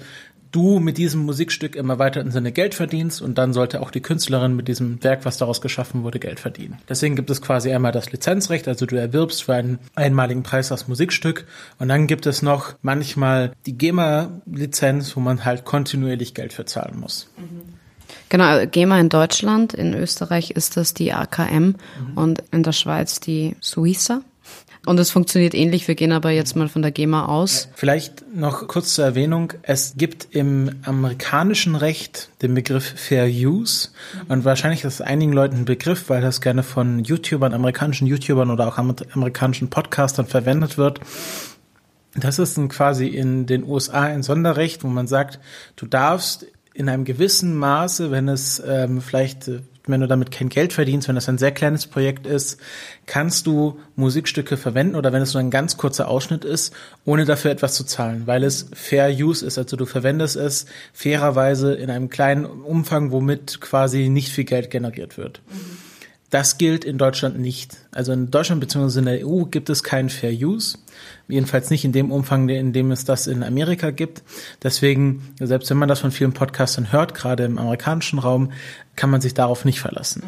du 0.57 0.79
mit 0.79 0.97
diesem 0.97 1.21
Musikstück 1.21 1.75
immer 1.75 1.99
weiter 1.99 2.19
in 2.19 2.31
Sinne 2.31 2.51
Geld 2.51 2.73
verdienst 2.73 3.21
und 3.21 3.37
dann 3.37 3.53
sollte 3.53 3.79
auch 3.79 3.91
die 3.91 4.01
Künstlerin 4.01 4.55
mit 4.55 4.67
diesem 4.67 5.03
Werk, 5.03 5.23
was 5.23 5.37
daraus 5.37 5.61
geschaffen 5.61 6.01
wurde, 6.01 6.17
Geld 6.17 6.39
verdienen. 6.39 6.79
Deswegen 6.89 7.15
gibt 7.15 7.29
es 7.29 7.43
quasi 7.43 7.71
einmal 7.71 7.91
das 7.91 8.11
Lizenzrecht, 8.11 8.67
also 8.67 8.87
du 8.87 8.95
erwirbst 8.95 9.43
für 9.43 9.53
einen 9.53 9.77
einmaligen 9.93 10.41
Preis 10.41 10.69
das 10.69 10.87
Musikstück 10.87 11.45
und 11.77 11.89
dann 11.89 12.07
gibt 12.07 12.25
es 12.25 12.41
noch 12.41 12.73
manchmal 12.81 13.51
die 13.67 13.77
GEMA-Lizenz, 13.77 15.15
wo 15.15 15.19
man 15.19 15.45
halt 15.45 15.63
kontinuierlich 15.63 16.33
Geld 16.33 16.53
für 16.53 16.65
zahlen 16.65 16.99
muss. 16.99 17.29
Genau, 18.29 18.65
GEMA 18.65 18.99
in 18.99 19.09
Deutschland, 19.09 19.75
in 19.75 19.93
Österreich 19.93 20.51
ist 20.51 20.75
das 20.75 20.95
die 20.95 21.13
AKM 21.13 21.63
mhm. 21.63 21.75
und 22.15 22.43
in 22.51 22.63
der 22.63 22.71
Schweiz 22.71 23.19
die 23.19 23.55
Suiza. 23.61 24.21
Und 24.87 24.99
es 25.01 25.11
funktioniert 25.11 25.53
ähnlich. 25.53 25.85
Wir 25.89 25.95
gehen 25.95 26.13
aber 26.13 26.29
jetzt 26.29 26.55
mal 26.55 26.69
von 26.69 26.81
der 26.81 26.91
GEMA 26.91 27.25
aus. 27.25 27.67
Vielleicht 27.75 28.33
noch 28.33 28.69
kurz 28.69 28.95
zur 28.95 29.03
Erwähnung. 29.03 29.51
Es 29.63 29.95
gibt 29.97 30.29
im 30.31 30.77
amerikanischen 30.83 31.75
Recht 31.75 32.29
den 32.41 32.53
Begriff 32.53 32.93
Fair 32.95 33.27
Use. 33.27 33.89
Und 34.29 34.45
wahrscheinlich 34.45 34.85
ist 34.85 34.93
es 34.93 35.01
einigen 35.01 35.33
Leuten 35.33 35.57
ein 35.57 35.65
Begriff, 35.65 36.07
weil 36.07 36.21
das 36.21 36.39
gerne 36.39 36.63
von 36.63 37.03
YouTubern, 37.03 37.53
amerikanischen 37.53 38.07
YouTubern 38.07 38.49
oder 38.49 38.65
auch 38.65 38.77
amerikanischen 38.77 39.69
Podcastern 39.69 40.25
verwendet 40.25 40.77
wird. 40.77 41.01
Das 42.15 42.39
ist 42.39 42.57
quasi 42.69 43.07
in 43.07 43.45
den 43.45 43.65
USA 43.65 44.03
ein 44.03 44.23
Sonderrecht, 44.23 44.85
wo 44.85 44.87
man 44.87 45.07
sagt, 45.07 45.41
du 45.75 45.85
darfst 45.85 46.45
in 46.73 46.87
einem 46.87 47.03
gewissen 47.03 47.57
Maße, 47.57 48.09
wenn 48.09 48.29
es 48.29 48.63
ähm, 48.65 49.01
vielleicht 49.01 49.49
äh, 49.49 49.59
wenn 49.91 50.01
du 50.01 50.07
damit 50.07 50.31
kein 50.31 50.49
Geld 50.49 50.73
verdienst, 50.73 51.07
wenn 51.07 51.15
das 51.15 51.29
ein 51.29 51.37
sehr 51.37 51.51
kleines 51.51 51.87
Projekt 51.87 52.25
ist, 52.25 52.59
kannst 53.05 53.47
du 53.47 53.79
Musikstücke 53.95 54.57
verwenden 54.57 54.95
oder 54.95 55.13
wenn 55.13 55.21
es 55.21 55.33
nur 55.33 55.41
ein 55.41 55.51
ganz 55.51 55.77
kurzer 55.77 56.07
Ausschnitt 56.07 56.45
ist, 56.45 56.73
ohne 57.05 57.25
dafür 57.25 57.51
etwas 57.51 57.73
zu 57.75 57.83
zahlen, 57.85 58.23
weil 58.25 58.43
es 58.43 58.69
Fair 58.73 59.09
Use 59.09 59.45
ist. 59.45 59.57
Also 59.57 59.77
du 59.77 59.85
verwendest 59.85 60.35
es 60.35 60.65
fairerweise 60.93 61.73
in 61.73 61.89
einem 61.89 62.09
kleinen 62.09 62.45
Umfang, 62.45 63.11
womit 63.11 63.61
quasi 63.61 64.09
nicht 64.09 64.31
viel 64.31 64.45
Geld 64.45 64.69
generiert 64.69 65.17
wird. 65.17 65.41
Mhm. 65.49 65.86
Das 66.29 66.57
gilt 66.57 66.83
in 66.83 66.97
Deutschland 66.97 67.39
nicht. 67.39 67.77
Also 67.91 68.11
in 68.11 68.29
Deutschland 68.29 68.59
bzw. 68.59 68.99
in 68.99 69.05
der 69.05 69.25
EU 69.25 69.43
gibt 69.43 69.69
es 69.69 69.81
keinen 69.81 70.09
Fair 70.09 70.31
Use. 70.31 70.77
Jedenfalls 71.29 71.69
nicht 71.69 71.85
in 71.85 71.93
dem 71.93 72.11
Umfang, 72.11 72.49
in 72.49 72.73
dem 72.73 72.91
es 72.91 73.05
das 73.05 73.27
in 73.27 73.43
Amerika 73.43 73.91
gibt. 73.91 74.23
Deswegen, 74.61 75.33
selbst 75.39 75.69
wenn 75.69 75.77
man 75.77 75.87
das 75.87 75.99
von 75.99 76.11
vielen 76.11 76.33
Podcastern 76.33 76.91
hört, 76.91 77.13
gerade 77.13 77.45
im 77.45 77.57
amerikanischen 77.57 78.19
Raum, 78.19 78.51
kann 78.97 79.09
man 79.09 79.21
sich 79.21 79.35
darauf 79.35 79.63
nicht 79.63 79.79
verlassen. 79.79 80.23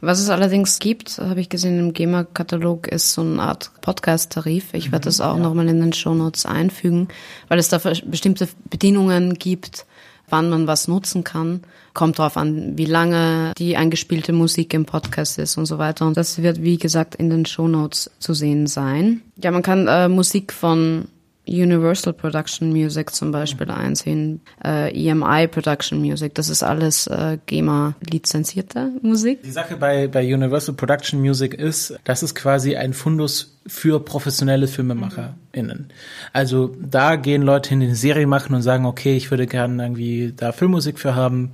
Was 0.00 0.18
es 0.18 0.30
allerdings 0.30 0.80
gibt, 0.80 1.18
habe 1.18 1.40
ich 1.40 1.48
gesehen 1.48 1.78
im 1.78 1.92
GEMA-Katalog, 1.92 2.88
ist 2.88 3.12
so 3.12 3.20
eine 3.20 3.40
Art 3.40 3.70
Podcast-Tarif. 3.82 4.74
Ich 4.74 4.90
werde 4.90 5.04
das 5.04 5.20
auch 5.20 5.36
ja. 5.36 5.42
nochmal 5.42 5.68
in 5.68 5.80
den 5.80 5.92
Show 5.92 6.14
Notes 6.14 6.44
einfügen, 6.44 7.06
weil 7.46 7.60
es 7.60 7.68
da 7.68 7.78
bestimmte 7.78 8.48
Bedingungen 8.68 9.34
gibt, 9.34 9.86
wann 10.32 10.50
man 10.50 10.66
was 10.66 10.88
nutzen 10.88 11.22
kann. 11.22 11.60
Kommt 11.94 12.18
darauf 12.18 12.36
an, 12.36 12.76
wie 12.76 12.86
lange 12.86 13.52
die 13.58 13.76
eingespielte 13.76 14.32
Musik 14.32 14.72
im 14.72 14.86
Podcast 14.86 15.38
ist 15.38 15.58
und 15.58 15.66
so 15.66 15.78
weiter. 15.78 16.06
Und 16.06 16.16
das 16.16 16.42
wird, 16.42 16.62
wie 16.62 16.78
gesagt, 16.78 17.14
in 17.14 17.28
den 17.28 17.44
Show 17.44 17.68
Notes 17.68 18.10
zu 18.18 18.32
sehen 18.32 18.66
sein. 18.66 19.20
Ja, 19.36 19.50
man 19.50 19.62
kann 19.62 19.86
äh, 19.86 20.08
Musik 20.08 20.52
von 20.52 21.08
Universal 21.46 22.12
Production 22.12 22.70
Music 22.70 23.10
zum 23.10 23.32
Beispiel 23.32 23.70
einsehen, 23.70 24.40
äh, 24.64 24.92
EMI 24.94 25.48
Production 25.48 26.00
Music, 26.00 26.34
das 26.34 26.48
ist 26.48 26.62
alles 26.62 27.08
äh, 27.08 27.38
GEMA 27.46 27.94
lizenzierte 28.08 28.90
Musik. 29.02 29.42
Die 29.42 29.50
Sache 29.50 29.76
bei, 29.76 30.06
bei 30.06 30.22
Universal 30.22 30.74
Production 30.76 31.20
Music 31.20 31.54
ist, 31.54 31.98
das 32.04 32.22
ist 32.22 32.36
quasi 32.36 32.76
ein 32.76 32.92
Fundus 32.92 33.58
für 33.66 33.98
professionelle 33.98 34.68
FilmemacherInnen. 34.68 35.88
Also 36.32 36.76
da 36.80 37.16
gehen 37.16 37.42
Leute 37.42 37.70
hin, 37.70 37.80
die 37.80 37.86
eine 37.86 37.96
Serie 37.96 38.26
machen 38.28 38.54
und 38.54 38.62
sagen, 38.62 38.86
okay, 38.86 39.16
ich 39.16 39.30
würde 39.32 39.46
gerne 39.46 39.82
irgendwie 39.82 40.32
da 40.36 40.52
Filmmusik 40.52 41.00
für 41.00 41.16
haben. 41.16 41.52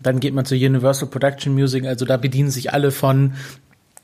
Dann 0.00 0.18
geht 0.18 0.34
man 0.34 0.46
zu 0.46 0.56
Universal 0.56 1.08
Production 1.08 1.54
Music, 1.54 1.84
also 1.86 2.04
da 2.04 2.16
bedienen 2.16 2.50
sich 2.50 2.72
alle 2.72 2.90
von 2.90 3.34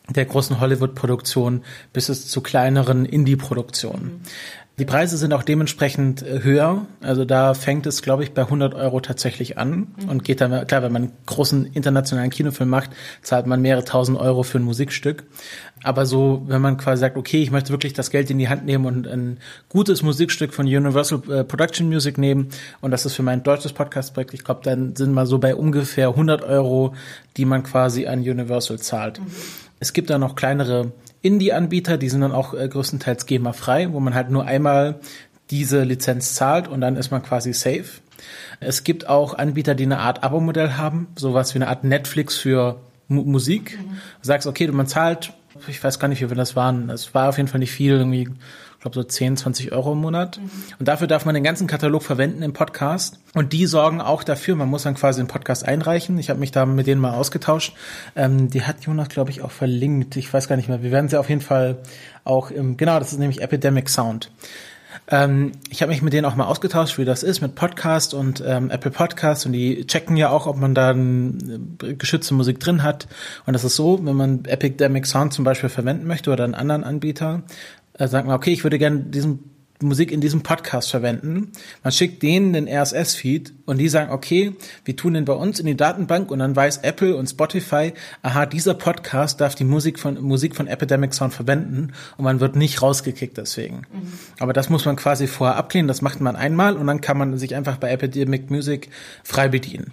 der 0.09 0.27
großen 0.27 0.61
Hollywood-Produktion 0.61 1.63
bis 1.93 2.09
es 2.09 2.29
zu 2.29 2.41
kleineren 2.43 3.07
Indie-Produktionen. 3.07 4.05
Mhm. 4.05 4.21
Die 4.77 4.85
Preise 4.85 5.17
sind 5.17 5.33
auch 5.33 5.45
dementsprechend 5.45 6.23
äh, 6.23 6.43
höher. 6.43 6.87
Also 7.01 7.25
da 7.25 7.55
fängt 7.55 7.87
es, 7.87 8.03
glaube 8.03 8.25
ich, 8.25 8.33
bei 8.33 8.43
100 8.43 8.75
Euro 8.75 8.99
tatsächlich 8.99 9.57
an 9.57 9.95
mhm. 9.97 10.09
und 10.09 10.25
geht 10.25 10.41
dann, 10.41 10.67
klar, 10.67 10.83
wenn 10.83 10.93
man 10.93 11.03
einen 11.03 11.13
großen 11.27 11.67
internationalen 11.67 12.31
Kinofilm 12.31 12.69
macht, 12.69 12.91
zahlt 13.23 13.47
man 13.47 13.63
mehrere 13.63 13.85
tausend 13.85 14.19
Euro 14.19 14.43
für 14.43 14.59
ein 14.59 14.65
Musikstück. 14.65 15.25
Aber 15.85 16.07
so, 16.07 16.43
wenn 16.47 16.61
man 16.61 16.77
quasi 16.77 17.01
sagt, 17.01 17.17
okay, 17.17 17.41
ich 17.41 17.53
möchte 17.53 17.71
wirklich 17.71 17.93
das 17.93 18.11
Geld 18.11 18.31
in 18.31 18.39
die 18.39 18.49
Hand 18.49 18.65
nehmen 18.65 18.85
und 18.87 19.07
ein 19.07 19.39
gutes 19.69 20.03
Musikstück 20.03 20.53
von 20.53 20.67
Universal 20.67 21.23
äh, 21.31 21.45
Production 21.45 21.89
Music 21.89 22.19
nehmen 22.19 22.49
und 22.81 22.91
das 22.91 23.07
ist 23.07 23.15
für 23.15 23.23
mein 23.23 23.45
deutsches 23.45 23.73
Podcast-Projekt, 23.73 24.35
ich 24.35 24.43
glaube, 24.43 24.63
dann 24.65 24.97
sind 24.97 25.13
wir 25.13 25.27
so 25.27 25.39
bei 25.39 25.55
ungefähr 25.55 26.09
100 26.09 26.43
Euro, 26.43 26.95
die 27.37 27.45
man 27.45 27.63
quasi 27.63 28.07
an 28.07 28.21
Universal 28.21 28.81
zahlt. 28.81 29.21
Mhm. 29.21 29.27
Es 29.79 29.93
gibt 29.93 30.11
da 30.11 30.19
noch 30.19 30.35
kleinere 30.35 30.93
Indie-Anbieter, 31.25 31.97
die 31.97 32.09
sind 32.11 32.21
dann 32.21 32.33
auch 32.33 32.53
äh, 32.55 32.69
größtenteils 32.69 33.27
GEMA-frei, 33.27 33.93
wo 33.93 34.01
man 34.01 34.15
halt 34.15 34.31
nur 34.31 34.45
einmal 34.45 35.01
diese 35.51 35.83
Lizenz 35.83 36.35
zahlt 36.35 36.69
und 36.69 36.81
dann 36.81 36.97
ist 36.97 37.11
man 37.11 37.23
quasi 37.23 37.53
safe. 37.53 37.85
Es 38.61 38.85
gibt 38.85 39.09
auch 39.09 39.35
Anbieter, 39.35 39.75
die 39.75 39.85
eine 39.85 39.99
Art 39.99 40.23
Abo-Modell 40.23 40.77
haben, 40.77 41.09
sowas 41.17 41.55
wie 41.55 41.59
eine 41.59 41.69
Art 41.69 41.83
Netflix 41.83 42.37
für 42.37 42.81
M 43.09 43.17
Musik. 43.17 43.79
Mhm. 43.79 43.95
Du 44.21 44.27
sagst, 44.27 44.47
okay, 44.47 44.67
man 44.69 44.87
zahlt, 44.87 45.33
ich 45.67 45.83
weiß 45.83 45.99
gar 45.99 46.09
nicht, 46.09 46.21
wie 46.21 46.27
viel 46.27 46.37
das 46.37 46.57
waren. 46.57 46.91
Es 46.91 47.15
war 47.15 47.31
auf 47.31 47.39
jeden 47.39 47.49
Fall 47.49 47.61
nicht 47.61 47.73
viel, 47.73 47.93
irgendwie 47.93 48.29
glaube 48.85 48.97
so 48.97 49.03
10, 49.03 49.39
20 49.39 49.73
Euro 49.73 49.93
im 49.93 49.99
Monat. 49.99 50.39
Mhm. 50.39 50.51
Und 50.79 50.89
dafür 50.89 51.07
darf 51.07 51.25
man 51.25 51.35
den 51.35 51.43
ganzen 51.43 51.67
Katalog 51.67 52.03
verwenden 52.03 52.43
im 52.43 52.53
Podcast. 52.53 53.19
Und 53.35 53.55
die 53.55 53.65
sorgen 53.65 54.03
auch 54.03 54.23
dafür, 54.23 54.57
man 54.57 54.69
muss 54.69 54.83
dann 54.83 54.95
quasi 54.95 55.23
den 55.23 55.27
Podcast 55.27 55.67
einreichen. 55.67 56.19
Ich 56.19 56.29
habe 56.29 56.39
mich 56.39 56.53
da 56.53 56.67
mit 56.67 56.87
denen 56.87 57.01
mal 57.01 57.15
ausgetauscht. 57.15 57.75
Ähm, 58.15 58.51
die 58.51 58.63
hat 58.63 58.85
Jonas, 58.85 59.09
glaube 59.09 59.31
ich, 59.31 59.41
auch 59.41 59.53
verlinkt. 59.53 60.17
Ich 60.17 60.33
weiß 60.33 60.49
gar 60.49 60.57
nicht 60.57 60.69
mehr. 60.69 60.83
Wir 60.83 60.91
werden 60.91 61.09
sie 61.09 61.19
auf 61.19 61.31
jeden 61.31 61.41
Fall 61.41 61.79
auch 62.25 62.51
im, 62.51 62.77
genau, 62.77 62.99
das 62.99 63.13
ist 63.13 63.19
nämlich 63.19 63.41
Epidemic 63.41 63.89
Sound. 63.89 64.31
Ähm, 65.09 65.53
ich 65.71 65.83
habe 65.83 65.91
mich 65.91 66.03
mit 66.03 66.13
denen 66.13 66.27
auch 66.27 66.35
mal 66.35 66.47
ausgetauscht, 66.47 66.99
wie 66.99 67.05
das 67.05 67.23
ist 67.23 67.41
mit 67.41 67.55
Podcast 67.55 68.15
und 68.15 68.43
ähm, 68.47 68.71
Apple 68.71 68.91
Podcast 68.91 69.47
und 69.47 69.53
die 69.53 69.87
checken 69.87 70.17
ja 70.17 70.31
auch, 70.31 70.47
ob 70.47 70.57
man 70.57 70.75
da 70.75 70.93
äh, 70.93 71.95
geschützte 71.95 72.35
Musik 72.35 72.61
drin 72.61 72.83
hat. 72.83 73.07
Und 73.47 73.55
das 73.55 73.65
ist 73.65 73.77
so, 73.77 74.05
wenn 74.05 74.17
man 74.17 74.45
Epidemic 74.45 75.07
Sound 75.07 75.33
zum 75.33 75.45
Beispiel 75.45 75.69
verwenden 75.69 76.07
möchte 76.07 76.31
oder 76.31 76.45
einen 76.45 76.55
anderen 76.55 76.85
Anbieter, 76.85 77.43
äh, 77.95 78.09
sagt 78.09 78.27
man, 78.27 78.37
okay, 78.37 78.53
ich 78.53 78.65
würde 78.65 78.79
gerne 78.79 79.01
diesen 79.01 79.55
Musik 79.83 80.13
in 80.13 80.21
diesem 80.21 80.43
Podcast 80.43 80.91
verwenden. 80.91 81.53
Man 81.83 81.93
schickt 81.93 82.23
denen 82.23 82.53
den 82.53 82.69
RSS-Feed 82.69 83.53
und 83.67 83.79
die 83.79 83.89
sagen, 83.89 84.13
okay, 84.13 84.55
wir 84.85 84.97
tun 84.97 85.15
den 85.15 85.25
bei 85.25 85.33
uns 85.33 85.59
in 85.59 85.67
die 85.67 85.77
Datenbank 85.77 86.31
und 86.31 86.39
dann 86.39 86.55
weiß 86.55 86.79
Apple 86.79 87.17
und 87.17 87.29
Spotify, 87.29 87.93
aha, 88.23 88.47
dieser 88.47 88.75
Podcast 88.75 89.41
darf 89.41 89.55
die 89.55 89.65
Musik 89.65 89.99
von, 89.99 90.21
Musik 90.23 90.55
von 90.55 90.69
Epidemic 90.69 91.13
Sound 91.13 91.35
verwenden 91.35 91.93
und 92.17 92.25
man 92.25 92.41
wird 92.41 92.57
nicht 92.57 92.83
rausgekickt 92.83 93.37
deswegen. 93.37 93.83
Mhm. 93.93 94.13
Aber 94.39 94.53
das 94.53 94.71
muss 94.71 94.85
man 94.85 94.97
quasi 94.97 95.27
vorher 95.27 95.57
ablehnen, 95.57 95.89
das 95.89 96.03
macht 96.03 96.21
man 96.21 96.37
einmal 96.37 96.77
und 96.77 96.87
dann 96.87 97.01
kann 97.01 97.19
man 97.19 97.37
sich 97.37 97.55
einfach 97.55 97.77
bei 97.77 97.91
Epidemic 97.91 98.51
Music 98.51 98.91
frei 99.25 99.49
bedienen. 99.49 99.93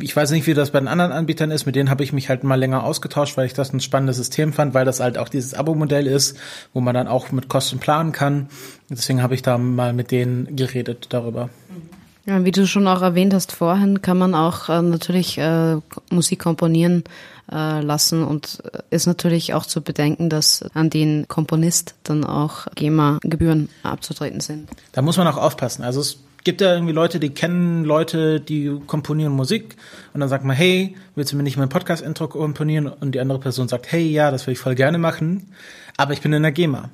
Ich 0.00 0.14
weiß 0.14 0.30
nicht, 0.30 0.46
wie 0.46 0.54
das 0.54 0.70
bei 0.70 0.78
den 0.78 0.88
anderen 0.88 1.12
Anbietern 1.12 1.50
ist. 1.50 1.66
Mit 1.66 1.74
denen 1.74 1.90
habe 1.90 2.04
ich 2.04 2.12
mich 2.12 2.28
halt 2.28 2.44
mal 2.44 2.54
länger 2.54 2.84
ausgetauscht, 2.84 3.36
weil 3.36 3.46
ich 3.46 3.54
das 3.54 3.72
ein 3.72 3.80
spannendes 3.80 4.16
System 4.16 4.52
fand, 4.52 4.74
weil 4.74 4.84
das 4.84 5.00
halt 5.00 5.18
auch 5.18 5.28
dieses 5.28 5.54
Abo-Modell 5.54 6.06
ist, 6.06 6.36
wo 6.72 6.80
man 6.80 6.94
dann 6.94 7.08
auch 7.08 7.32
mit 7.32 7.48
Kosten 7.48 7.78
planen 7.78 8.12
kann. 8.12 8.48
Deswegen 8.88 9.22
habe 9.22 9.34
ich 9.34 9.42
da 9.42 9.58
mal 9.58 9.92
mit 9.92 10.10
denen 10.10 10.54
geredet 10.56 11.06
darüber. 11.10 11.50
Ja, 12.26 12.42
wie 12.44 12.52
du 12.52 12.66
schon 12.66 12.88
auch 12.88 13.02
erwähnt 13.02 13.34
hast 13.34 13.52
vorhin, 13.52 14.00
kann 14.00 14.16
man 14.16 14.34
auch 14.34 14.70
äh, 14.70 14.80
natürlich 14.80 15.36
äh, 15.36 15.76
Musik 16.10 16.38
komponieren 16.38 17.04
äh, 17.52 17.80
lassen 17.82 18.24
und 18.24 18.62
ist 18.88 19.06
natürlich 19.06 19.52
auch 19.52 19.66
zu 19.66 19.82
bedenken, 19.82 20.30
dass 20.30 20.64
an 20.72 20.88
den 20.88 21.28
Komponist 21.28 21.94
dann 22.04 22.24
auch 22.24 22.66
GEMA-Gebühren 22.74 23.68
abzutreten 23.82 24.40
sind. 24.40 24.70
Da 24.92 25.02
muss 25.02 25.18
man 25.18 25.26
auch 25.26 25.36
aufpassen. 25.36 25.84
Also 25.84 26.00
es 26.00 26.18
gibt 26.44 26.60
ja 26.60 26.74
irgendwie 26.74 26.92
Leute, 26.92 27.18
die 27.18 27.30
kennen 27.30 27.84
Leute, 27.84 28.40
die 28.40 28.78
komponieren 28.86 29.32
Musik 29.32 29.76
und 30.12 30.20
dann 30.20 30.28
sagt 30.28 30.44
man, 30.44 30.54
hey, 30.54 30.94
willst 31.14 31.32
du 31.32 31.36
mir 31.36 31.42
nicht 31.42 31.56
mein 31.56 31.68
Podcast-Intro 31.68 32.28
komponieren? 32.28 32.86
Und 32.86 33.14
die 33.14 33.20
andere 33.20 33.40
Person 33.40 33.68
sagt, 33.68 33.90
hey, 33.90 34.06
ja, 34.06 34.30
das 34.30 34.46
will 34.46 34.52
ich 34.52 34.58
voll 34.58 34.74
gerne 34.74 34.98
machen, 34.98 35.52
aber 35.96 36.12
ich 36.12 36.20
bin 36.20 36.32
in 36.32 36.42
der 36.42 36.52
GEMA. 36.52 36.90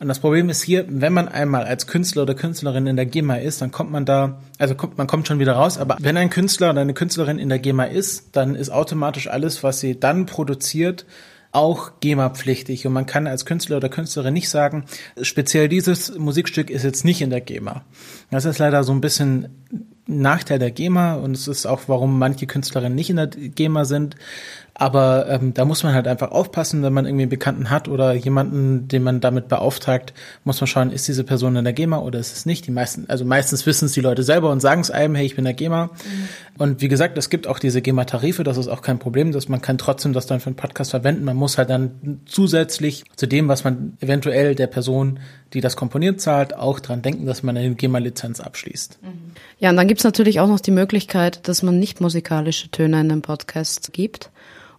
Und 0.00 0.08
das 0.08 0.18
Problem 0.18 0.48
ist 0.48 0.62
hier, 0.62 0.84
wenn 0.88 1.12
man 1.12 1.28
einmal 1.28 1.64
als 1.64 1.86
Künstler 1.86 2.22
oder 2.22 2.34
Künstlerin 2.34 2.88
in 2.88 2.96
der 2.96 3.06
GEMA 3.06 3.36
ist, 3.36 3.62
dann 3.62 3.70
kommt 3.70 3.92
man 3.92 4.04
da, 4.04 4.40
also 4.58 4.74
kommt, 4.74 4.98
man 4.98 5.06
kommt 5.06 5.28
schon 5.28 5.38
wieder 5.38 5.52
raus, 5.52 5.78
aber 5.78 5.96
wenn 6.00 6.16
ein 6.16 6.30
Künstler 6.30 6.70
oder 6.70 6.80
eine 6.80 6.94
Künstlerin 6.94 7.38
in 7.38 7.48
der 7.48 7.60
GEMA 7.60 7.84
ist, 7.84 8.36
dann 8.36 8.56
ist 8.56 8.70
automatisch 8.70 9.28
alles, 9.28 9.62
was 9.62 9.78
sie 9.78 9.98
dann 9.98 10.26
produziert, 10.26 11.06
auch 11.52 12.00
GEMA-pflichtig. 12.00 12.86
Und 12.86 12.94
man 12.94 13.06
kann 13.06 13.26
als 13.26 13.44
Künstler 13.46 13.76
oder 13.76 13.88
Künstlerin 13.88 14.34
nicht 14.34 14.48
sagen, 14.48 14.86
speziell 15.20 15.68
dieses 15.68 16.16
Musikstück 16.18 16.70
ist 16.70 16.82
jetzt 16.82 17.04
nicht 17.04 17.20
in 17.20 17.30
der 17.30 17.40
GEMA. 17.40 17.84
Das 18.30 18.46
ist 18.46 18.58
leider 18.58 18.82
so 18.84 18.92
ein 18.92 19.00
bisschen 19.00 19.91
Nachteil 20.20 20.58
der 20.58 20.70
GEMA 20.70 21.14
und 21.14 21.36
es 21.36 21.48
ist 21.48 21.66
auch, 21.66 21.82
warum 21.86 22.18
manche 22.18 22.46
Künstlerinnen 22.46 22.94
nicht 22.94 23.10
in 23.10 23.16
der 23.16 23.28
GEMA 23.28 23.84
sind. 23.84 24.16
Aber 24.74 25.26
ähm, 25.28 25.52
da 25.52 25.66
muss 25.66 25.82
man 25.82 25.94
halt 25.94 26.08
einfach 26.08 26.30
aufpassen, 26.30 26.82
wenn 26.82 26.94
man 26.94 27.04
irgendwie 27.04 27.24
einen 27.24 27.30
Bekannten 27.30 27.68
hat 27.68 27.88
oder 27.88 28.14
jemanden, 28.14 28.88
den 28.88 29.02
man 29.02 29.20
damit 29.20 29.48
beauftragt, 29.48 30.14
muss 30.44 30.60
man 30.60 30.66
schauen, 30.66 30.90
ist 30.90 31.06
diese 31.06 31.24
Person 31.24 31.56
in 31.56 31.64
der 31.64 31.74
GEMA 31.74 31.98
oder 31.98 32.18
ist 32.18 32.34
es 32.34 32.46
nicht. 32.46 32.66
Die 32.66 32.70
meisten, 32.70 33.04
also 33.08 33.24
meistens 33.24 33.66
wissen 33.66 33.84
es 33.84 33.92
die 33.92 34.00
Leute 34.00 34.22
selber 34.22 34.50
und 34.50 34.60
sagen 34.60 34.80
es 34.80 34.90
einem, 34.90 35.14
hey, 35.14 35.26
ich 35.26 35.36
bin 35.36 35.44
der 35.44 35.52
GEMA. 35.52 35.86
Mhm. 35.86 36.28
Und 36.58 36.80
wie 36.80 36.88
gesagt, 36.88 37.18
es 37.18 37.28
gibt 37.28 37.46
auch 37.46 37.58
diese 37.58 37.82
GEMA-Tarife, 37.82 38.44
das 38.44 38.56
ist 38.56 38.68
auch 38.68 38.80
kein 38.80 38.98
Problem, 38.98 39.32
dass 39.32 39.48
man 39.48 39.60
kann 39.60 39.76
trotzdem 39.76 40.14
das 40.14 40.26
dann 40.26 40.40
für 40.40 40.46
einen 40.46 40.56
Podcast 40.56 40.90
verwenden. 40.90 41.24
Man 41.24 41.36
muss 41.36 41.58
halt 41.58 41.68
dann 41.68 42.20
zusätzlich 42.24 43.04
zu 43.16 43.26
dem, 43.26 43.48
was 43.48 43.64
man 43.64 43.98
eventuell 44.00 44.54
der 44.54 44.68
Person, 44.68 45.20
die 45.54 45.60
das 45.60 45.76
komponiert, 45.76 46.20
zahlt, 46.20 46.56
auch 46.56 46.80
dran 46.80 47.02
denken, 47.02 47.26
dass 47.26 47.42
man 47.42 47.56
eine 47.56 47.74
GEMA-Lizenz 47.74 48.40
abschließt. 48.40 48.98
Mhm. 49.02 49.32
Ja, 49.58 49.70
und 49.70 49.76
dann 49.76 49.88
gibt's 49.88 50.04
natürlich 50.04 50.40
auch 50.40 50.48
noch 50.48 50.60
die 50.60 50.70
Möglichkeit, 50.70 51.46
dass 51.48 51.62
man 51.62 51.78
nicht 51.78 52.00
musikalische 52.00 52.70
Töne 52.70 53.00
in 53.00 53.08
den 53.08 53.22
Podcast 53.22 53.92
gibt 53.92 54.30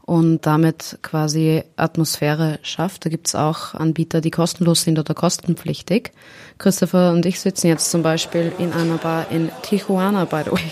und 0.05 0.45
damit 0.45 0.99
quasi 1.01 1.63
Atmosphäre 1.77 2.59
schafft. 2.61 3.05
Da 3.05 3.09
gibt's 3.09 3.35
auch 3.35 3.73
Anbieter, 3.73 4.19
die 4.19 4.31
kostenlos 4.31 4.83
sind 4.83 4.99
oder 4.99 5.13
kostenpflichtig. 5.13 6.11
Christopher 6.57 7.11
und 7.11 7.25
ich 7.25 7.39
sitzen 7.39 7.67
jetzt 7.67 7.89
zum 7.89 8.03
Beispiel 8.03 8.51
in 8.57 8.73
einer 8.73 8.97
Bar 8.97 9.27
in 9.31 9.49
Tijuana, 9.61 10.25
by 10.25 10.41
the 10.45 10.51
way. 10.51 10.71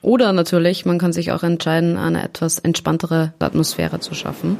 Oder 0.00 0.32
natürlich, 0.32 0.84
man 0.84 0.98
kann 0.98 1.12
sich 1.12 1.32
auch 1.32 1.42
entscheiden, 1.42 1.96
eine 1.96 2.22
etwas 2.22 2.58
entspanntere 2.58 3.32
Atmosphäre 3.40 4.00
zu 4.00 4.14
schaffen. 4.14 4.56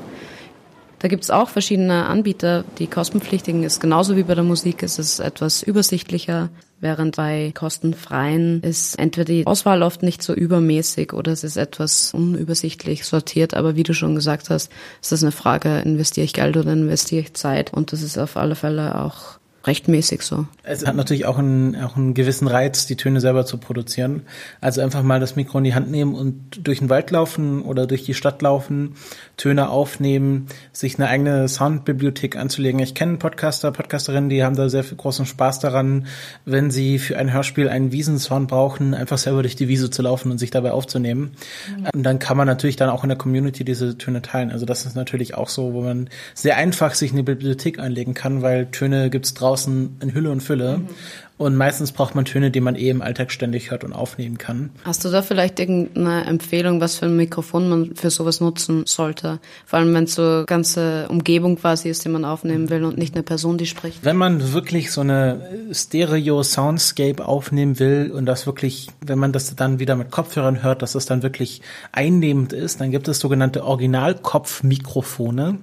Da 0.98 1.06
gibt's 1.06 1.30
auch 1.30 1.48
verschiedene 1.48 2.06
Anbieter. 2.06 2.64
Die 2.78 2.88
kostenpflichtigen 2.88 3.62
ist 3.62 3.80
genauso 3.80 4.16
wie 4.16 4.24
bei 4.24 4.34
der 4.34 4.44
Musik, 4.44 4.82
ist 4.82 4.98
es 4.98 5.20
etwas 5.20 5.62
übersichtlicher, 5.62 6.48
während 6.80 7.16
bei 7.16 7.52
kostenfreien 7.54 8.62
ist 8.62 8.98
entweder 8.98 9.24
die 9.24 9.46
Auswahl 9.46 9.82
oft 9.82 10.02
nicht 10.02 10.22
so 10.22 10.34
übermäßig 10.34 11.12
oder 11.12 11.32
es 11.32 11.44
ist 11.44 11.56
etwas 11.56 12.12
unübersichtlich 12.14 13.04
sortiert. 13.04 13.54
Aber 13.54 13.76
wie 13.76 13.84
du 13.84 13.94
schon 13.94 14.16
gesagt 14.16 14.50
hast, 14.50 14.72
ist 15.00 15.12
das 15.12 15.22
eine 15.22 15.32
Frage, 15.32 15.80
investiere 15.80 16.24
ich 16.24 16.32
Geld 16.32 16.56
oder 16.56 16.72
investiere 16.72 17.22
ich 17.22 17.34
Zeit? 17.34 17.72
Und 17.72 17.92
das 17.92 18.02
ist 18.02 18.18
auf 18.18 18.36
alle 18.36 18.56
Fälle 18.56 19.00
auch 19.00 19.37
rechtmäßig 19.68 20.22
so. 20.22 20.46
Es 20.64 20.84
hat 20.84 20.96
natürlich 20.96 21.26
auch 21.26 21.38
einen, 21.38 21.76
auch 21.76 21.96
einen 21.96 22.14
gewissen 22.14 22.48
Reiz, 22.48 22.86
die 22.86 22.96
Töne 22.96 23.20
selber 23.20 23.46
zu 23.46 23.58
produzieren. 23.58 24.22
Also 24.60 24.80
einfach 24.80 25.02
mal 25.02 25.20
das 25.20 25.36
Mikro 25.36 25.58
in 25.58 25.64
die 25.64 25.74
Hand 25.74 25.90
nehmen 25.90 26.14
und 26.14 26.66
durch 26.66 26.80
den 26.80 26.90
Wald 26.90 27.10
laufen 27.10 27.62
oder 27.62 27.86
durch 27.86 28.04
die 28.04 28.14
Stadt 28.14 28.42
laufen, 28.42 28.94
Töne 29.36 29.68
aufnehmen, 29.68 30.46
sich 30.72 30.98
eine 30.98 31.08
eigene 31.08 31.48
Soundbibliothek 31.48 32.36
anzulegen. 32.36 32.80
Ich 32.80 32.94
kenne 32.94 33.18
Podcaster, 33.18 33.70
Podcasterinnen, 33.70 34.30
die 34.30 34.42
haben 34.42 34.56
da 34.56 34.68
sehr 34.68 34.84
viel 34.84 34.96
großen 34.96 35.26
Spaß 35.26 35.60
daran, 35.60 36.06
wenn 36.44 36.70
sie 36.70 36.98
für 36.98 37.16
ein 37.18 37.32
Hörspiel 37.32 37.68
einen 37.68 37.92
Wiesensound 37.92 38.48
brauchen, 38.48 38.94
einfach 38.94 39.18
selber 39.18 39.42
durch 39.42 39.56
die 39.56 39.68
Wiese 39.68 39.90
zu 39.90 40.02
laufen 40.02 40.30
und 40.30 40.38
sich 40.38 40.50
dabei 40.50 40.72
aufzunehmen. 40.72 41.32
Mhm. 41.76 41.86
Und 41.94 42.02
dann 42.02 42.18
kann 42.18 42.36
man 42.36 42.46
natürlich 42.46 42.76
dann 42.76 42.88
auch 42.88 43.04
in 43.04 43.08
der 43.08 43.18
Community 43.18 43.64
diese 43.64 43.98
Töne 43.98 44.22
teilen. 44.22 44.50
Also 44.50 44.66
das 44.66 44.86
ist 44.86 44.96
natürlich 44.96 45.34
auch 45.34 45.48
so, 45.48 45.74
wo 45.74 45.82
man 45.82 46.08
sehr 46.34 46.56
einfach 46.56 46.94
sich 46.94 47.12
eine 47.12 47.22
Bibliothek 47.22 47.78
anlegen 47.78 48.14
kann, 48.14 48.42
weil 48.42 48.66
Töne 48.66 49.10
gibt's 49.10 49.34
draußen 49.34 49.57
draußen 49.58 49.96
in 50.00 50.14
Hülle 50.14 50.30
und 50.30 50.42
Fülle. 50.42 50.78
Mhm. 50.78 50.88
Und 51.36 51.54
meistens 51.54 51.92
braucht 51.92 52.16
man 52.16 52.24
Töne, 52.24 52.50
die 52.50 52.60
man 52.60 52.74
eh 52.74 52.88
im 52.90 53.00
Alltag 53.00 53.30
ständig 53.30 53.70
hört 53.70 53.84
und 53.84 53.92
aufnehmen 53.92 54.38
kann. 54.38 54.70
Hast 54.82 55.04
du 55.04 55.08
da 55.08 55.22
vielleicht 55.22 55.60
irgendeine 55.60 56.26
Empfehlung, 56.26 56.80
was 56.80 56.96
für 56.96 57.06
ein 57.06 57.14
Mikrofon 57.14 57.68
man 57.68 57.94
für 57.94 58.10
sowas 58.10 58.40
nutzen 58.40 58.82
sollte? 58.86 59.38
Vor 59.64 59.78
allem, 59.78 59.94
wenn 59.94 60.02
es 60.02 60.16
so 60.16 60.42
ganze 60.46 61.06
Umgebung 61.08 61.54
quasi 61.54 61.90
ist, 61.90 62.04
die 62.04 62.08
man 62.08 62.24
aufnehmen 62.24 62.70
will 62.70 62.82
und 62.82 62.98
nicht 62.98 63.14
eine 63.14 63.22
Person, 63.22 63.56
die 63.56 63.66
spricht. 63.66 64.04
Wenn 64.04 64.16
man 64.16 64.52
wirklich 64.52 64.90
so 64.90 65.00
eine 65.00 65.68
Stereo-Soundscape 65.70 67.24
aufnehmen 67.24 67.78
will 67.78 68.10
und 68.12 68.26
das 68.26 68.46
wirklich, 68.46 68.88
wenn 69.00 69.20
man 69.20 69.32
das 69.32 69.54
dann 69.54 69.78
wieder 69.78 69.94
mit 69.94 70.10
Kopfhörern 70.10 70.64
hört, 70.64 70.82
dass 70.82 70.94
das 70.94 71.06
dann 71.06 71.22
wirklich 71.22 71.62
einnehmend 71.92 72.52
ist, 72.52 72.80
dann 72.80 72.90
gibt 72.90 73.06
es 73.06 73.20
sogenannte 73.20 73.62
Originalkopfmikrofone. 73.64 75.52
Mhm. 75.52 75.58